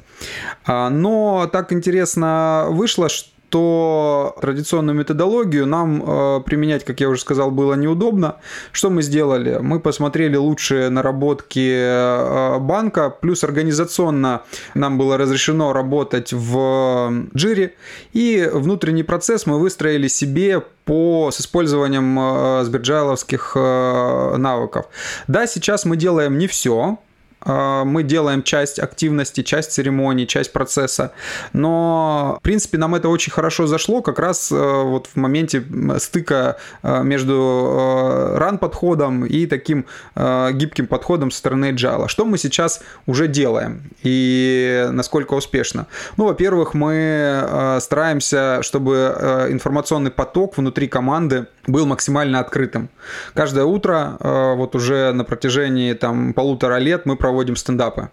[0.66, 7.50] Но так интересно вышло, что то традиционную методологию нам э, применять, как я уже сказал,
[7.50, 8.36] было неудобно.
[8.72, 9.58] Что мы сделали?
[9.60, 14.42] Мы посмотрели лучшие наработки э, банка, плюс организационно
[14.74, 17.74] нам было разрешено работать в джире,
[18.12, 24.86] и внутренний процесс мы выстроили себе по, с использованием э, сберджайловских э, навыков.
[25.26, 26.98] Да, сейчас мы делаем не все,
[27.44, 31.12] мы делаем часть активности, часть церемонии, часть процесса.
[31.52, 35.64] Но, в принципе, нам это очень хорошо зашло как раз э, вот в моменте
[35.98, 42.08] стыка э, между э, ран-подходом и таким гибким подходом со стороны agile.
[42.08, 45.86] Что мы сейчас уже делаем и насколько успешно?
[46.16, 52.88] Ну, во-первых, мы стараемся, чтобы информационный поток внутри команды был максимально открытым.
[53.34, 58.10] Каждое утро, вот уже на протяжении там полутора лет мы проводим проводим стендапы.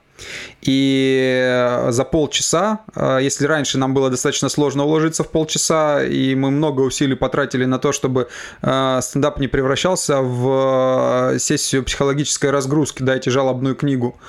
[0.61, 6.51] И за полчаса, э, если раньше нам было достаточно сложно уложиться в полчаса, и мы
[6.51, 8.27] много усилий потратили на то, чтобы
[8.61, 14.19] э, стендап не превращался в э, сессию психологической разгрузки, дайте жалобную книгу.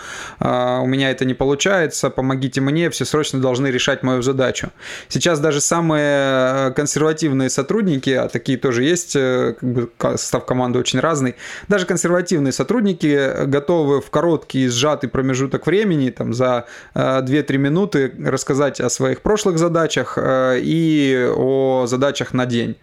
[0.40, 4.70] У меня это не получается, помогите мне, все срочно должны решать мою задачу.
[5.08, 11.36] Сейчас даже самые консервативные сотрудники, а такие тоже есть, как бы состав команды очень разный,
[11.68, 16.64] даже консервативные сотрудники готовы в короткий сжатый промежуток времени времени, там, за
[16.94, 22.76] 2-3 э, минуты рассказать о своих прошлых задачах э, и о задачах на день.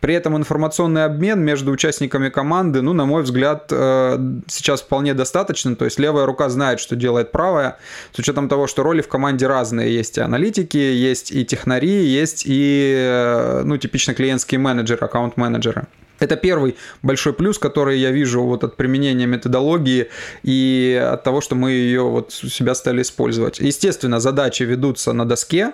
[0.00, 5.76] При этом информационный обмен между участниками команды, ну, на мой взгляд, э, сейчас вполне достаточно.
[5.76, 7.76] То есть левая рука знает, что делает правая,
[8.12, 9.94] с учетом того, что роли в команде разные.
[9.94, 15.86] Есть и аналитики, есть и технари, есть и, ну, типично клиентские менеджеры, аккаунт-менеджеры.
[16.18, 20.08] Это первый большой плюс, который я вижу вот от применения методологии
[20.42, 23.60] и от того, что мы ее вот себя стали использовать.
[23.60, 25.72] Естественно, задачи ведутся на доске,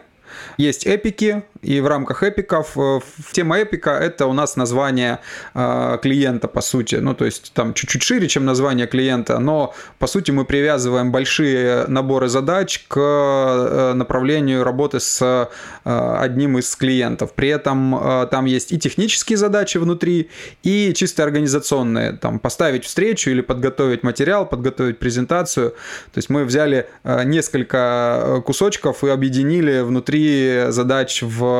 [0.56, 5.18] есть эпики, И в рамках эпиков, в тема эпика это у нас название
[5.54, 6.96] клиента, по сути.
[6.96, 11.86] Ну, то есть там чуть-чуть шире, чем название клиента, но по сути мы привязываем большие
[11.86, 15.48] наборы задач к направлению работы с
[15.84, 17.32] одним из клиентов.
[17.32, 20.30] При этом там есть и технические задачи внутри,
[20.62, 22.12] и чисто организационные.
[22.12, 25.70] Там поставить встречу или подготовить материал, подготовить презентацию.
[25.70, 31.53] То есть мы взяли несколько кусочков и объединили внутри задач в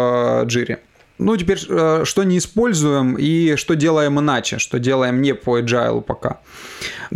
[0.47, 0.81] джире.
[1.19, 6.03] Ну, теперь, э, что не используем и что делаем иначе, что делаем не по agile
[6.03, 6.41] пока.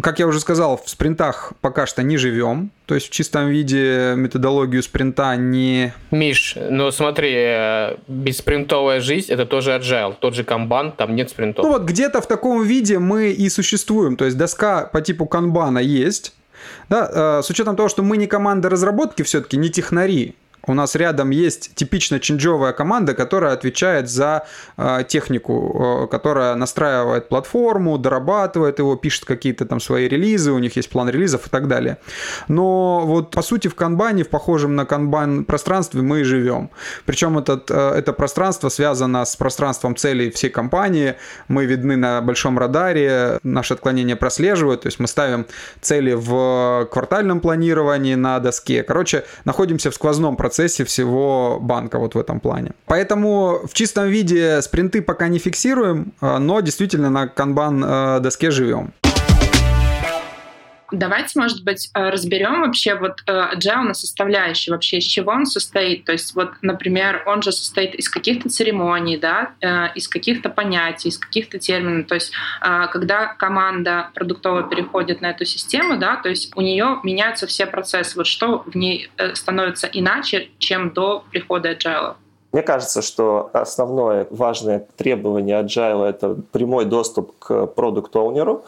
[0.00, 4.14] Как я уже сказал, в спринтах пока что не живем, то есть в чистом виде
[4.14, 5.92] методологию спринта не...
[6.12, 11.64] Миш, ну смотри, э, беспринтовая жизнь– это тоже agile, тот же канбан, там нет спринтов.
[11.64, 15.80] Ну вот где-то в таком виде мы и существуем, то есть доска по типу канбана
[15.80, 16.34] есть,
[16.88, 20.36] да, э, с учетом того, что мы не команда разработки все-таки, не технари,
[20.68, 27.28] у нас рядом есть типично чинджовая команда, которая отвечает за э, технику, э, которая настраивает
[27.28, 31.68] платформу, дорабатывает его, пишет какие-то там свои релизы, у них есть план релизов и так
[31.68, 31.96] далее.
[32.48, 36.70] Но вот по сути в канбане, в похожем на канбан пространстве мы и живем.
[37.06, 41.14] Причем этот, э, это пространство связано с пространством целей всей компании.
[41.48, 45.46] Мы видны на большом радаре, наши отклонения прослеживают, то есть мы ставим
[45.80, 48.82] цели в квартальном планировании на доске.
[48.82, 52.72] Короче, находимся в сквозном процессе процессе всего банка вот в этом плане.
[52.86, 58.50] Поэтому в чистом виде спринты пока не фиксируем, а, но действительно на канбан э, доске
[58.50, 58.92] живем.
[60.90, 65.44] Давайте, может быть, э, разберем вообще вот э, agile на составляющие, вообще из чего он
[65.44, 66.04] состоит.
[66.04, 71.10] То есть вот, например, он же состоит из каких-то церемоний, да, э, из каких-то понятий,
[71.10, 72.06] из каких-то терминов.
[72.06, 77.46] То есть когда команда продуктовая переходит на эту систему, да, то есть у нее меняются
[77.46, 78.16] все процессы.
[78.16, 82.16] Вот что в ней становится иначе, чем до прихода agile?
[82.50, 88.64] Мне кажется, что основное важное требование Agile— это прямой доступ к продукт-оунеру,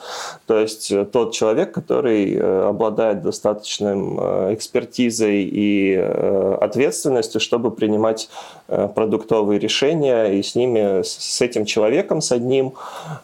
[0.46, 8.28] то есть э, тот человек, который э, обладает достаточным э, экспертизой и ответственностью, чтобы принимать
[8.66, 12.74] продуктовые решения, и с ними, с этим человеком, с одним,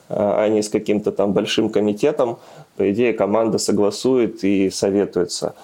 [0.09, 2.39] а не с каким-то там большим комитетом,
[2.77, 5.55] по идее, команда согласует и советуется.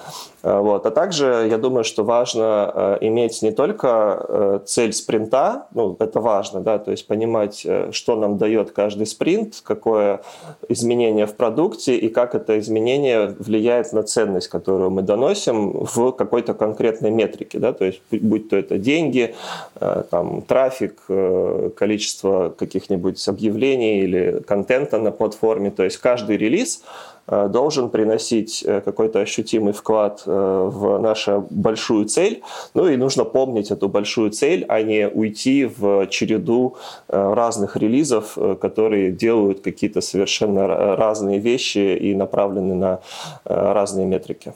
[0.43, 0.87] Э, вот.
[0.87, 6.21] А также я думаю, что важно э, иметь не только э, цель спринта, ну, это
[6.21, 10.23] важно, да, то есть понимать, что нам дает каждый спринт, какое
[10.69, 16.55] изменение в продукте и как это изменение влияет на ценность, которую мы доносим в какой-то
[16.55, 19.35] конкретной метрике, да, то есть будь то это деньги,
[20.11, 21.01] там, трафик,
[21.77, 26.83] количество каких-нибудь объявлений или контента на платформе, то есть каждый релиз–
[27.27, 32.43] должен приносить э, какой-то ощутимый вклад э, в нашу большую цель.
[32.75, 36.77] Ну и нужно помнить эту большую цель, а не уйти в череду
[37.09, 43.01] разных релизов, которые делают какие-то совершенно разные вещи и направлены на
[43.45, 44.53] разные метрики.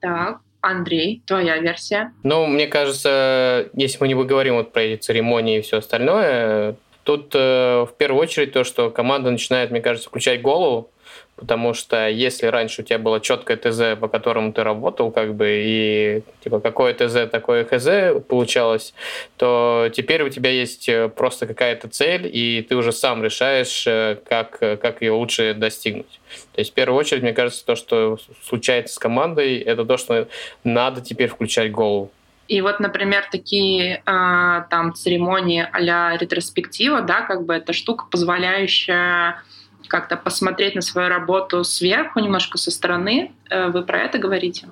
[0.00, 2.12] Так, Андрей, твоя версия?
[2.22, 7.34] Ну, мне кажется, если мы не говорим вот про эти церемонии и все остальное, тут
[7.34, 10.90] в первую очередь то, что команда начинает, мне кажется, включать голову,
[11.36, 15.46] Потому что если раньше у тебя было четкое ТЗ, по которому ты работал, как бы,
[15.48, 18.94] и типа какое ТЗ, такое ХЗ получалось,
[19.36, 24.16] то теперь у тебя есть э, просто какая-то цель, и ты уже сам решаешь, э,
[24.26, 26.20] как, как ее лучше достигнуть.
[26.54, 30.28] То есть в первую очередь, мне кажется, то, что случается с командой, это то, что
[30.64, 32.10] надо теперь включать голову.
[32.48, 39.42] И вот, например, такие э, там церемонии а-ля ретроспектива, да, как бы эта штука, позволяющая
[39.88, 43.32] как-то посмотреть на свою работу сверху, немножко со стороны.
[43.50, 44.68] Э, вы про это говорите?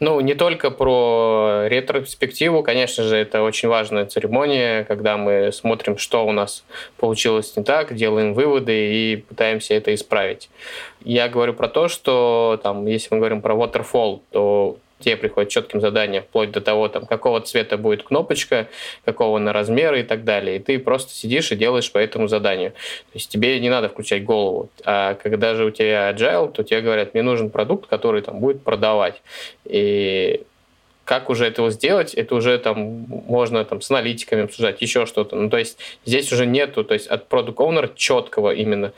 [0.00, 6.24] Ну, не только про ретроспективу, конечно же, это очень важная церемония, когда мы смотрим, что
[6.24, 6.64] у нас
[6.98, 10.50] получилось не так, делаем выводы и пытаемся это исправить.
[11.04, 15.80] Я говорю про то, что там, если мы говорим про waterfall, то тебе приходит четким
[15.80, 18.68] заданием, вплоть до того, там, какого цвета будет кнопочка,
[19.04, 20.56] какого на размеры и так далее.
[20.56, 22.70] И ты просто сидишь и делаешь по этому заданию.
[22.72, 24.68] То есть тебе не надо включать голову.
[24.84, 28.62] А когда же у тебя agile, то тебе говорят, мне нужен продукт, который там будет
[28.62, 29.22] продавать.
[29.64, 30.42] И
[31.04, 35.36] как уже этого сделать, это уже там можно там с аналитиками обсуждать, еще что-то.
[35.36, 38.92] Ну, то есть здесь уже нету, то есть от продукт оунера четкого именно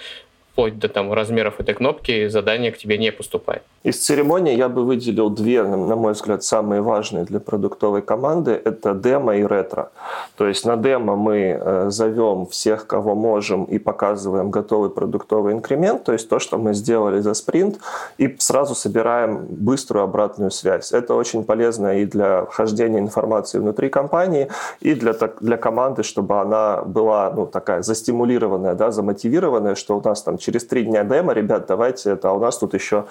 [0.61, 3.63] вплоть до там, размеров этой кнопки задание к тебе не поступает.
[3.83, 8.51] Из церемонии я бы выделил две, на мой взгляд, самые важные для продуктовой команды.
[8.51, 9.91] Это демо и ретро.
[10.37, 16.05] То есть на демо мы э, зовем всех, кого можем, и показываем готовый продуктовый инкремент,
[16.05, 17.79] то есть то, что мы сделали за спринт,
[18.19, 20.93] и сразу собираем быструю обратную связь.
[20.93, 24.49] Это очень полезно и для вхождения информации внутри компании,
[24.81, 30.23] и для, для команды, чтобы она была ну, такая застимулированная, да, замотивированная, что у нас
[30.23, 33.05] там через три дня демо, ребят, давайте это, а у нас тут еще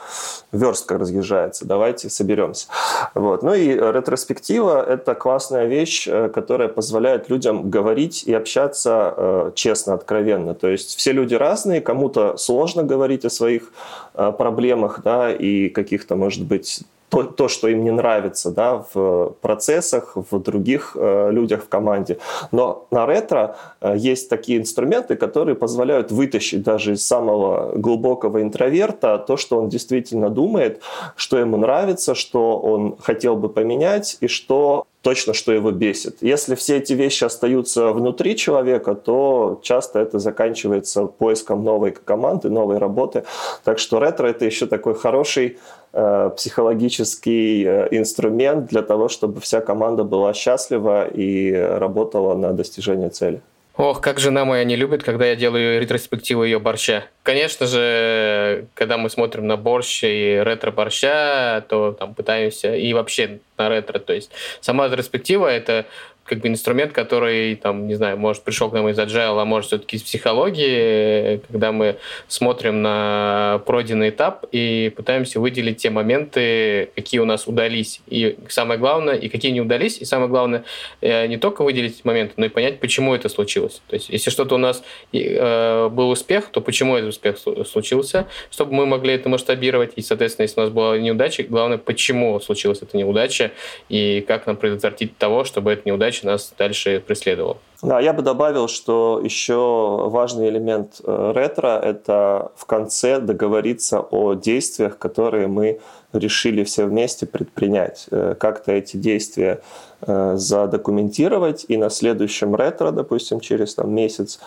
[0.51, 2.67] верстка разъезжается, давайте соберемся.
[3.13, 3.43] Вот.
[3.43, 9.93] Ну и ретроспектива– это классная вещь, э, которая позволяет людям говорить и общаться э, честно,
[9.93, 10.53] откровенно.
[10.53, 13.71] То есть все люди разные, кому-то сложно говорить о своих
[14.13, 19.35] э, проблемах, да, и каких-то, может быть, то, то, что им не нравится да, в
[19.41, 22.19] процессах, в других э, людях в команде.
[22.51, 29.17] Но на ретро э, есть такие инструменты, которые позволяют вытащить даже из самого глубокого интроверта
[29.17, 30.81] то, что он действительно думает,
[31.15, 36.17] что ему нравится, что он хотел бы поменять и что точно, что его бесит.
[36.21, 42.77] Если все эти вещи остаются внутри человека, то часто это заканчивается поиском новой команды, новой
[42.77, 43.23] работы.
[43.63, 45.57] Так что ретро это еще такой хороший
[45.93, 53.09] э, психологический э, инструмент для того, чтобы вся команда была счастлива и работала на достижение
[53.09, 53.41] цели.
[53.79, 57.05] Ох, как жена моя не любит, когда я делаю ретроспективу ее борща.
[57.23, 63.69] Конечно же, когда мы смотрим на борщ и ретро-борща, то там пытаемся, и вообще на
[63.69, 65.85] ретро, то есть сама ретроспектива— это
[66.29, 69.67] как бы инструмент, который, там, не знаю, может, пришел к нам из agile, а может,
[69.69, 77.19] все-таки из психологии, когда мы смотрим на пройденный этап и пытаемся выделить те моменты, какие
[77.19, 78.01] у нас удались.
[78.07, 80.63] И самое главное, и какие не удались, и самое главное,
[81.01, 83.81] э, не только выделить моменты, но и понять, почему это случилось.
[83.87, 88.73] То есть, если что-то у нас э, был успех, то почему этот успех случился, чтобы
[88.73, 89.93] мы могли это масштабировать.
[89.95, 93.51] И, соответственно, если у нас была неудача, главное, почему случилась эта неудача,
[93.89, 97.57] и как нам предотвратить того, чтобы эта неудача задача нас дальше преследовала.
[97.81, 104.33] Да, я бы добавил, что еще важный элемент э, ретро– это в конце договориться о
[104.33, 105.79] действиях, которые мы
[106.11, 108.07] решили все вместе предпринять.
[108.11, 109.61] Э, как-то эти действия
[110.07, 114.39] задокументировать и на следующем ретро, допустим, через там, месяц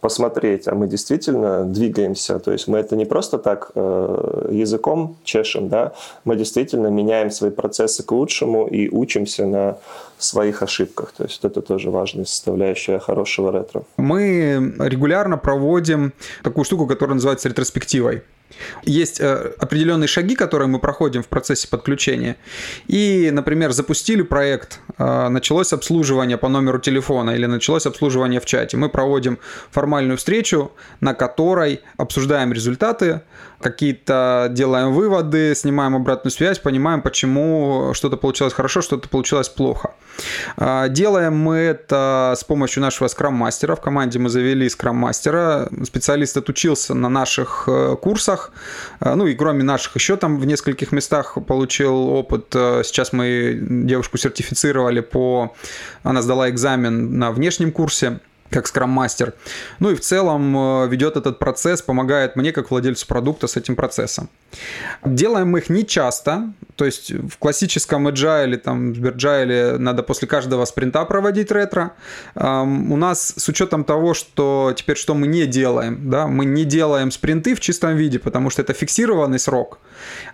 [0.00, 2.38] посмотреть, а мы действительно двигаемся.
[2.38, 5.92] То есть мы это не просто так языком чешем, да,
[6.24, 9.78] мы действительно меняем свои процессы к лучшему и учимся на
[10.18, 11.12] своих ошибках.
[11.16, 13.82] То есть это тоже важная составляющая хорошего ретро.
[13.96, 18.22] Мы регулярно проводим такую штуку, которая называется ретроспективой.
[18.84, 22.36] Есть э, определенные шаги, которые мы проходим в процессе подключения.
[22.86, 28.76] И, например, запустили проект, э, началось обслуживание по номеру телефона или началось обслуживание в чате.
[28.76, 29.38] Мы проводим
[29.70, 33.22] формальную встречу, на которой обсуждаем результаты,
[33.60, 39.94] какие-то делаем выводы, снимаем обратную связь, понимаем, почему что-то получилось хорошо, что-то получилось плохо.
[40.56, 43.76] Э, делаем мы это с помощью нашего скрам-мастера.
[43.76, 45.68] В команде мы завели скрам-мастера.
[45.84, 47.68] Специалист отучился на наших
[48.00, 48.52] курсах,
[49.00, 52.54] Э, ну и кроме наших еще там в нескольких местах получил опыт.
[52.54, 55.54] Э, сейчас мы девушку сертифицировали по...
[56.02, 58.20] Она сдала экзамен на внешнем курсе
[58.50, 59.34] как скрам-мастер.
[59.78, 63.76] Ну и в целом э, ведет этот процесс, помогает мне, как владельцу продукта, с этим
[63.76, 64.28] процессом.
[65.04, 70.64] Делаем их не часто, то есть в классическом agile, там, в Agile надо после каждого
[70.64, 71.92] спринта проводить ретро.
[72.34, 77.10] У нас с учетом того, что теперь что мы не делаем, да, мы не делаем
[77.10, 79.78] спринты в чистом виде, потому что это фиксированный срок.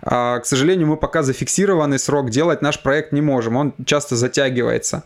[0.01, 5.03] А, к сожалению, мы пока зафиксированный срок делать наш проект не можем, он часто затягивается.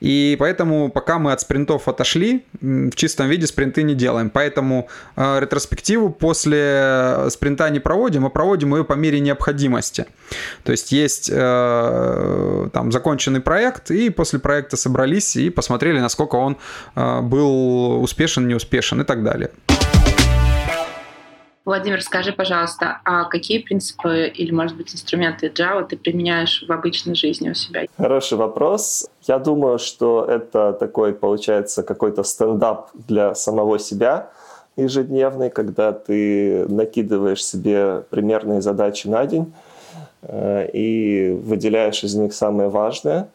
[0.00, 4.30] И поэтому пока мы от спринтов отошли, в чистом виде спринты не делаем.
[4.30, 10.06] Поэтому э, ретроспективу после спринта не проводим, а проводим ее по мере необходимости.
[10.64, 16.56] То есть есть э, там законченный проект, и после проекта собрались и посмотрели, насколько он
[16.96, 19.50] э, был успешен, неуспешен и так далее.
[21.70, 27.14] Владимир, скажи, пожалуйста, а какие принципы или, может быть, инструменты Java ты применяешь в обычной
[27.14, 27.86] жизни у себя?
[27.96, 29.08] Хороший вопрос.
[29.28, 34.30] Я думаю, что это такой, получается, какой-то стендап для самого себя
[34.76, 39.52] ежедневный, когда ты накидываешь себе примерные задачи на день
[40.22, 43.28] э, и выделяешь из них самые важные.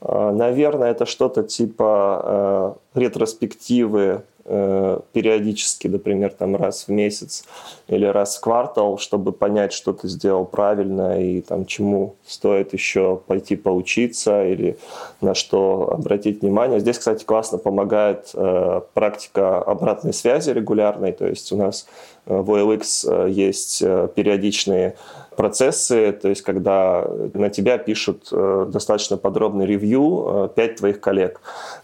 [0.00, 7.44] Э, наверное, это что-то типа э, ретроспективы периодически, например, там раз в месяц
[7.88, 13.20] или раз в квартал, чтобы понять, что ты сделал правильно и там чему стоит еще
[13.26, 14.76] пойти поучиться или
[15.20, 16.80] на что обратить внимание.
[16.80, 21.86] Здесь, кстати, классно помогает э, практика обратной связи регулярной, то есть у нас
[22.26, 23.80] в OLX есть
[24.14, 24.96] периодичные
[25.36, 31.40] процессы, то есть когда на тебя пишут достаточно подробный ревью пять твоих коллег.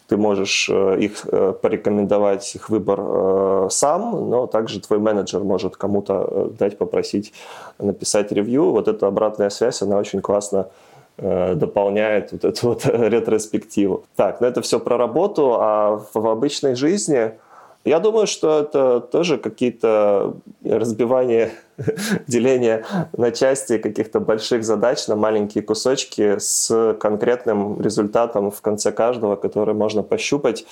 [0.08, 1.24] Ты можешь их
[1.62, 7.32] порекомендовать, их выбор сам, но также твой менеджер может кому-то дать, попросить
[7.78, 8.70] написать ревью.
[8.70, 10.66] Вот эта обратная связь, она очень классно
[11.22, 14.04] Э, дополняет вот эту вот ретроспективу.
[14.16, 17.32] Так, ну это все про работу, а в обычной жизни
[17.84, 20.32] я думаю, что это тоже какие-то
[20.64, 21.50] разбивания,
[22.26, 22.84] деления
[23.16, 29.74] на части каких-то больших задач на маленькие кусочки с конкретным результатом в конце каждого, который
[29.74, 30.66] можно пощупать,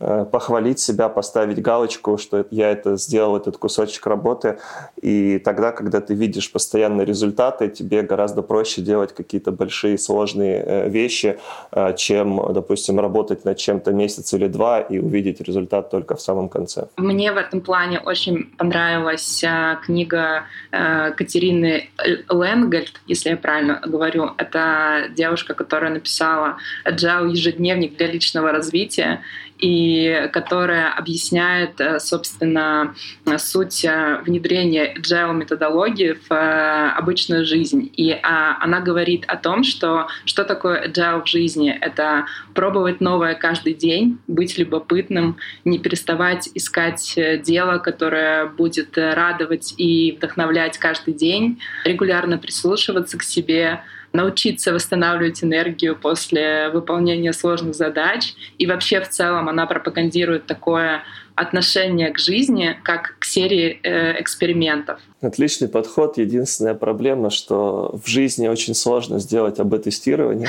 [0.00, 4.58] Э, похвалить себя, поставить галочку, что я это сделал, этот кусочек работы.
[5.00, 10.88] И тогда, когда ты видишь постоянные результаты, тебе гораздо проще делать какие-то большие сложные э,
[10.88, 11.38] вещи,
[11.70, 16.48] э, чем, допустим, работать над чем-то месяц или два и увидеть результат только в самом
[16.48, 16.88] конце.
[16.96, 19.44] Мне в этом плане очень понравилась
[19.86, 21.90] книга Катерины
[22.28, 24.32] Ленгольд, если я правильно говорю.
[24.38, 29.22] Это девушка, которая написала «Agile ежедневник для личного развития»
[29.58, 32.94] и которая объясняет, э, собственно,
[33.38, 37.90] суть э, внедрения agile методологии в э, обычную жизнь.
[37.96, 41.76] И а, она говорит о том, что что такое agile в жизни.
[41.80, 50.12] Это пробовать новое каждый день, быть любопытным, не переставать искать дело, которое будет радовать и
[50.16, 53.82] вдохновлять каждый день, регулярно прислушиваться к себе,
[54.14, 58.34] научиться восстанавливать энергию после выполнения сложных задач.
[58.58, 61.02] И вообще в целом она пропагандирует такое
[61.34, 65.00] отношение к жизни как к серии э, экспериментов.
[65.20, 66.16] Отличный подход.
[66.16, 70.48] Единственная проблема, что в жизни очень сложно сделать АБ-тестирование.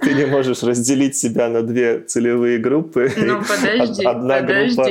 [0.00, 3.10] Ты не можешь разделить себя на две целевые группы.
[3.30, 4.88] Ну, подожди, Одна группа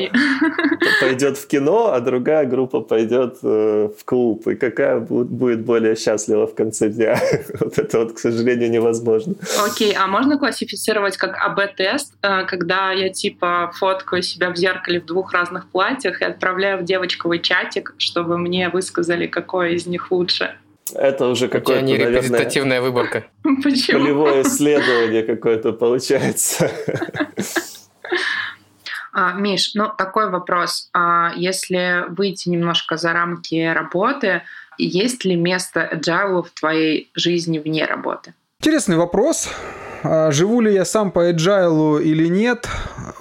[1.01, 4.47] пойдет в кино, а другая группа пойдет э, в клуб.
[4.47, 7.19] И какая будет более счастлива в конце дня?
[7.59, 9.36] Вот это вот, к сожалению, невозможно.
[9.65, 15.05] Окей, а можно классифицировать как АБ-тест, э, когда я типа фоткаю себя в зеркале в
[15.05, 20.55] двух разных платьях и отправляю в девочковый чатик, чтобы мне высказали, какое из них лучше.
[20.95, 23.25] Это уже какое-то, не репрезентативная выборка.
[23.63, 23.99] Почему?
[23.99, 26.71] Полевое исследование какое-то получается.
[29.11, 30.89] А, Миш, ну такой вопрос.
[30.93, 34.43] А если выйти немножко за рамки работы,
[34.77, 38.33] есть ли место agile в твоей жизни вне работы?
[38.61, 39.49] Интересный вопрос.
[40.03, 42.67] А, живу ли я сам по agile или нет?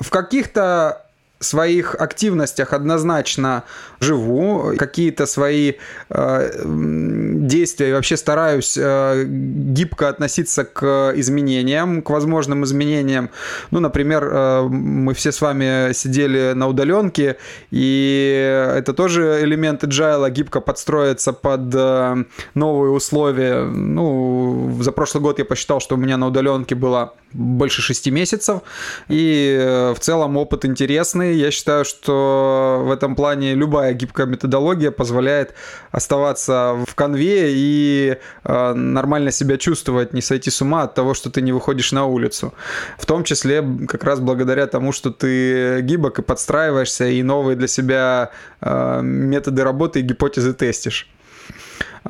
[0.00, 1.07] В каких-то
[1.40, 3.62] своих активностях однозначно
[4.00, 5.74] живу, какие-то свои
[6.10, 13.30] э, действия вообще стараюсь э, гибко относиться к изменениям, к возможным изменениям.
[13.70, 17.36] Ну, например, э, мы все с вами сидели на удаленке,
[17.70, 22.24] и это тоже элемент agile, гибко подстроиться под э,
[22.54, 23.64] новые условия.
[23.64, 28.62] Ну, за прошлый год я посчитал, что у меня на удаленке было больше шести месяцев,
[29.08, 31.27] и э, в целом опыт интересный.
[31.34, 35.54] Я считаю, что в этом плане любая гибкая методология позволяет
[35.90, 41.30] оставаться в конве и э, нормально себя чувствовать, не сойти с ума от того, что
[41.30, 42.54] ты не выходишь на улицу.
[42.98, 47.68] В том числе как раз благодаря тому, что ты гибок и подстраиваешься, и новые для
[47.68, 51.08] себя э, методы работы и гипотезы тестишь.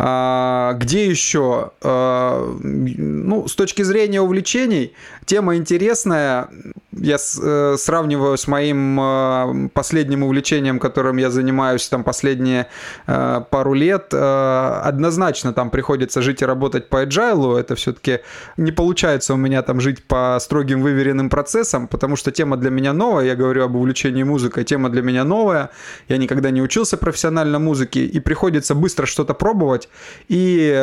[0.01, 1.73] А, где еще?
[1.83, 4.95] А, ну, с точки зрения увлечений,
[5.25, 6.49] тема интересная.
[6.93, 12.69] Я э, сравниваю с моим э, последним увлечением, которым я занимаюсь там последние
[13.07, 14.15] э, пару лет.
[14.15, 17.59] Однозначно там приходится жить и работать по agile.
[17.59, 18.21] Это все-таки
[18.57, 22.93] не получается у меня там жить по строгим выверенным процессам, потому что тема для меня
[22.93, 23.27] новая.
[23.27, 24.65] Я говорю об увлечении музыкой.
[24.65, 25.71] Тема для меня новая.
[26.09, 29.88] Я никогда не учился профессионально музыке, и приходится быстро что-то пробовать
[30.29, 30.75] и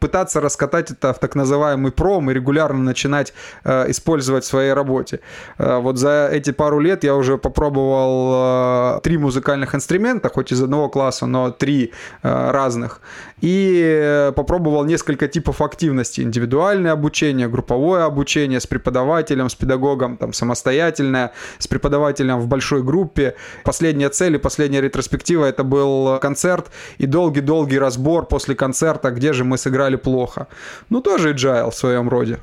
[0.00, 3.32] пытаться раскатать это в так называемый пром и регулярно начинать
[3.64, 5.20] использовать в своей работе.
[5.58, 10.62] Э, вот за эти пару лет я уже попробовал э, три музыкальных инструмента, хоть из
[10.62, 13.00] одного класса, но три э, разных.
[13.40, 16.22] И попробовал несколько типов активности.
[16.22, 23.34] Индивидуальное обучение, групповое обучение с преподавателем, с педагогом, там, самостоятельное, с преподавателем в большой группе.
[23.64, 29.44] Последняя цель и последняя ретроспектива это был концерт и долгий-долгий разбор после концерта, где же
[29.44, 30.48] мы сыграли плохо.
[30.90, 32.40] Ну, тоже agile в своем роде.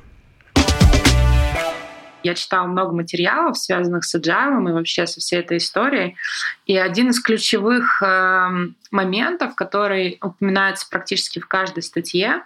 [2.25, 6.17] Я читала много материалов, связанных с agile и вообще со всей этой историей.
[6.65, 8.49] И один из ключевых э,
[8.89, 12.41] моментов, который упоминается практически в каждой статье,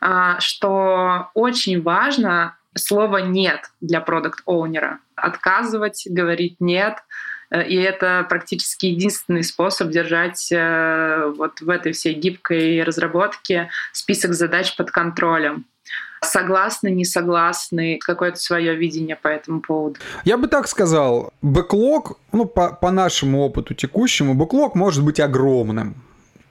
[0.00, 6.98] э, что очень важно слово «нет» для продукт оунера Отказывать, говорить «нет»,
[7.50, 14.90] И это практически единственный способ держать вот в этой всей гибкой разработке список задач под
[14.90, 15.64] контролем
[16.22, 20.00] согласны, не согласны, какое-то свое видение по этому поводу?
[20.24, 25.94] Я бы так сказал, бэклог, ну, по, по нашему опыту текущему, бэклог может быть огромным.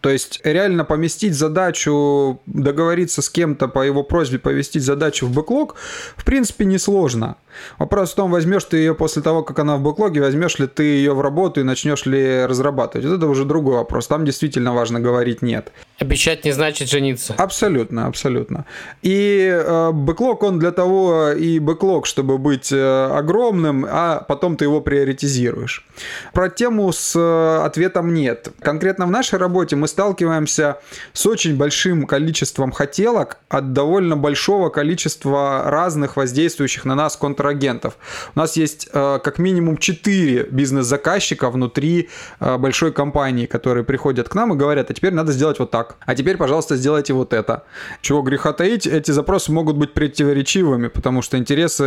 [0.02, 5.76] То есть реально поместить задачу, договориться с кем-то по его просьбе поместить задачу в бэклог,
[6.16, 7.36] в принципе, несложно.
[7.80, 10.84] Вопрос в том, возьмешь ты ее после того, как она в бэклоге, возьмешь ли ты
[10.84, 13.06] ее в работу и начнешь ли разрабатывать.
[13.08, 14.08] Вот это уже другой вопрос.
[14.08, 15.72] Там действительно важно говорить нет.
[16.00, 17.34] Обещать не значит жениться.
[17.38, 18.66] Абсолютно, абсолютно.
[19.02, 24.66] И э, бэклог, он для того и бэклог, чтобы быть э, огромным, а потом ты
[24.66, 25.86] его приоритизируешь.
[26.34, 28.50] Про тему с э, ответом нет.
[28.60, 30.78] Конкретно в нашей работе мы сталкиваемся
[31.14, 37.18] с очень большим количеством хотелок от довольно большого количества разных воздействующих на нас
[37.48, 37.98] контрагентов.
[38.36, 44.36] У нас есть э, как минимум 4 бизнес-заказчика внутри э, большой компании, которые приходят к
[44.36, 45.96] нам и говорят, а теперь надо сделать вот так.
[46.06, 47.64] А теперь, пожалуйста, сделайте вот это.
[48.02, 51.84] Чего греха таить, эти запросы могут быть противоречивыми, потому что интересы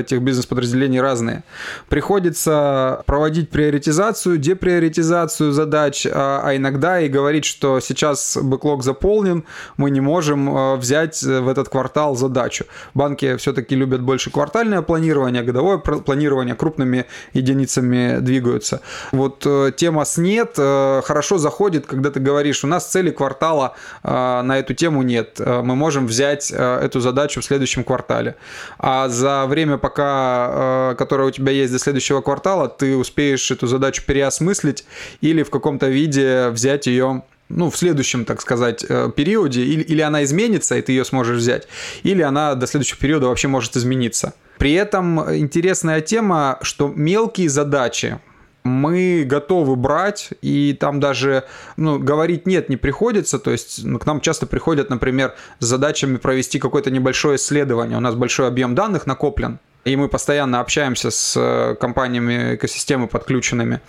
[0.00, 1.42] этих бизнес-подразделений разные.
[1.88, 9.44] Приходится проводить приоритизацию, деприоритизацию задач, а, а иногда и говорить, что сейчас бэклог заполнен,
[9.76, 12.64] мы не можем взять в этот квартал задачу.
[12.94, 14.93] Банки все-таки любят больше квартальное планирование,
[15.42, 18.80] годовое планирование, крупными единицами двигаются.
[19.12, 23.74] Вот э, тема с нет э, хорошо заходит, когда ты говоришь, у нас цели квартала
[24.02, 25.38] э, на эту тему нет.
[25.38, 28.36] Мы можем взять эту задачу в следующем квартале.
[28.78, 34.02] А за время, пока, которое у тебя есть до следующего квартала, ты успеешь эту задачу
[34.06, 34.84] переосмыслить
[35.20, 38.84] или в каком-то виде взять ее ну, в следующем, так сказать,
[39.16, 41.68] периоде, или, или она изменится, и ты ее сможешь взять,
[42.02, 44.34] или она до следующего периода вообще может измениться.
[44.58, 48.18] При этом интересная тема, что мелкие задачи,
[48.64, 51.44] мы готовы брать, и там даже
[51.76, 56.16] ну, говорить нет не приходится, то есть ну, к нам часто приходят, например, с задачами
[56.16, 61.34] провести какое-то небольшое исследование, у нас большой объем данных накоплен, и мы постоянно общаемся с
[61.36, 63.82] э, компаниями экосистемы подключенными,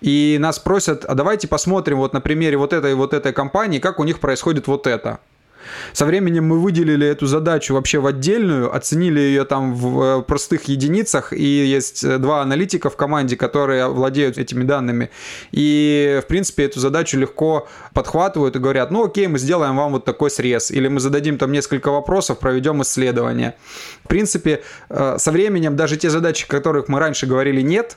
[0.00, 3.98] и нас просят, а давайте посмотрим вот на примере вот этой вот этой компании, как
[3.98, 5.18] у них происходит вот это.
[5.92, 10.64] Со временем мы выделили эту задачу вообще в отдельную, оценили ее там в э, простых
[10.64, 15.10] единицах, и есть э, два аналитика в команде, которые владеют этими данными.
[15.52, 20.04] И, в принципе, эту задачу легко подхватывают и говорят, ну окей, мы сделаем вам вот
[20.04, 23.54] такой срез, или мы зададим там несколько вопросов, проведем исследование.
[24.04, 27.96] В принципе, э, со временем даже те задачи, которых мы раньше говорили нет,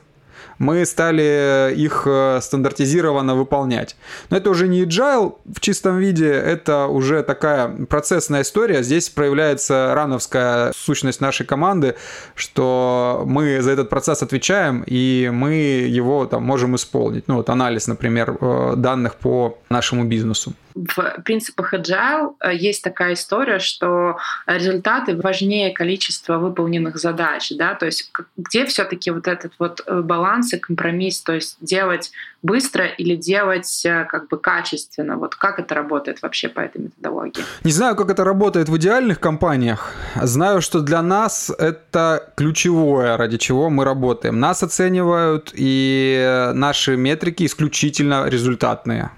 [0.58, 3.95] мы стали их э, стандартизированно выполнять.
[4.30, 8.84] Но это уже не agile в чистом виде, это уже такая процессная история.
[8.84, 11.95] Здесь проявляется рановская сущность нашей команды,
[12.36, 17.28] что мы за этот процесс отвечаем, и мы его там можем исполнить.
[17.28, 23.14] Ну вот анализ, например, э, данных по нашему бизнесу в принципах agile э, есть такая
[23.14, 29.82] история, что результаты важнее количества выполненных задач, да, то есть где все-таки вот этот вот
[29.86, 30.01] э,
[30.46, 32.12] баланс и компромисс, то есть делать
[32.43, 37.43] быстро или делать э, как бы качественно, вот как это работает вообще по этой методологии?
[37.64, 43.38] Не знаю, как это работает в идеальных компаниях, знаю, что для нас это ключевое, ради
[43.38, 44.39] чего мы работаем.
[44.39, 49.10] Нас оценивают и наши метрики исключительно результатные.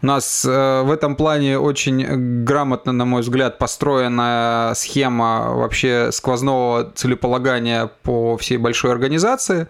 [0.00, 6.92] У нас э, в этом плане очень грамотно, на мой взгляд, построена схема вообще сквозного
[6.94, 9.66] целеполагания по всей большой организации.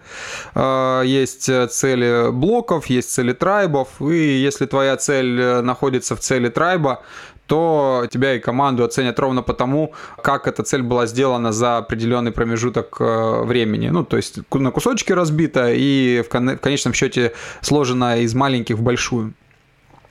[0.55, 7.01] Э, есть цели блоков, есть цели трайбов, и если твоя цель находится в цели трайба,
[7.49, 12.97] то тебя и команду оценят ровно потому, как эта цель была сделана за определенный промежуток
[12.99, 13.89] э, времени.
[13.89, 19.33] Ну, то есть на кусочки разбита и в конечном счете сложена из маленьких в большую.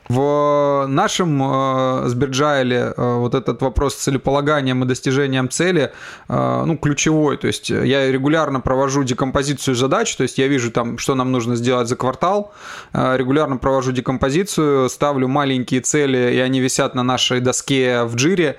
[0.09, 5.93] В нашем э, Сберджайле э, вот этот вопрос с целеполаганием и достижением цели,
[6.29, 7.37] э, ну, ключевой.
[7.37, 11.57] То есть я регулярно провожу декомпозицию задач, то есть я вижу там, что нам нужно
[11.57, 12.53] сделать за квартал,
[12.93, 18.57] регулярно провожу декомпозицию, ставлю маленькие цели, и они висят на нашей доске в джире,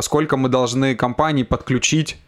[0.00, 2.18] сколько мы должны компаний подключить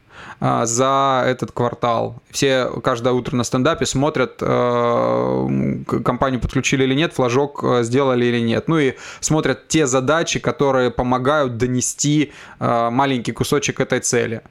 [0.41, 2.23] за этот квартал.
[2.31, 8.41] Все каждое утро на стендапе смотрят, э, компанию подключили или нет, флажок э, сделали или
[8.41, 8.67] нет.
[8.67, 14.43] Ну и смотрят те задачи, которые помогают донести э, маленький кусочек этой цели.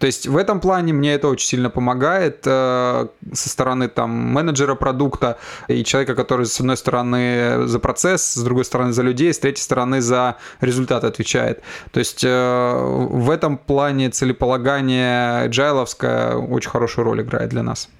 [0.00, 4.74] То есть в этом плане мне это очень сильно помогает э, со стороны там менеджера
[4.74, 5.38] продукта
[5.68, 9.62] и человека, который с одной стороны за процесс, с другой стороны за людей, с третьей
[9.62, 11.60] стороны за результат отвечает.
[11.92, 17.90] То есть э, в этом плане целеполагание джайловское очень хорошую роль играет для нас.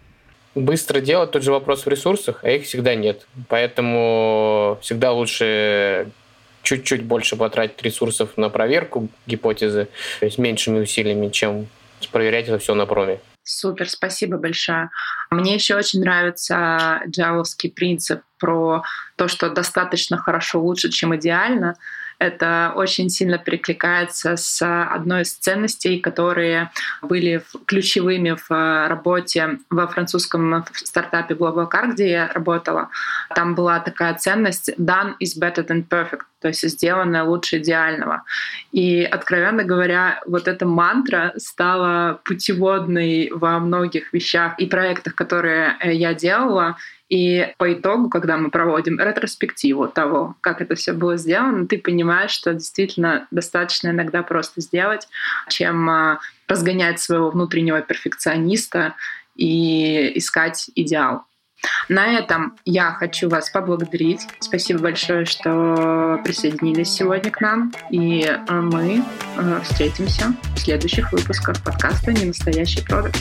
[0.55, 3.26] быстро делать, тот же вопрос в ресурсах, а их всегда нет.
[3.48, 6.09] Поэтому всегда лучше
[6.62, 9.88] чуть-чуть больше потратить ресурсов на проверку гипотезы,
[10.20, 11.66] то есть меньшими усилиями, чем
[12.09, 13.20] проверять это все на проме.
[13.42, 14.90] Супер, спасибо большое.
[15.30, 18.82] Мне еще очень нравится джавовский принцип про
[19.16, 21.76] то, что достаточно хорошо лучше, чем идеально.
[22.21, 30.64] Это очень сильно перекликается с одной из ценностей, которые были ключевыми в работе во французском
[30.75, 32.91] стартапе Global где я работала.
[33.35, 38.25] Там была такая ценность «done is better than perfect», то есть сделанное лучше идеального.
[38.71, 46.12] И, откровенно говоря, вот эта мантра стала путеводной во многих вещах и проектах, которые я
[46.12, 46.77] делала.
[47.11, 52.30] И по итогу, когда мы проводим ретроспективу того, как это все было сделано, ты понимаешь,
[52.30, 55.08] что действительно достаточно иногда просто сделать,
[55.48, 58.94] чем а, разгонять своего внутреннего перфекциониста
[59.34, 61.24] и искать идеал.
[61.88, 64.26] На этом я хочу вас поблагодарить.
[64.38, 67.72] Спасибо большое, что присоединились сегодня к нам.
[67.90, 69.04] И а, мы
[69.36, 73.18] а, встретимся в следующих выпусках подкаста «Ненастоящий продукт».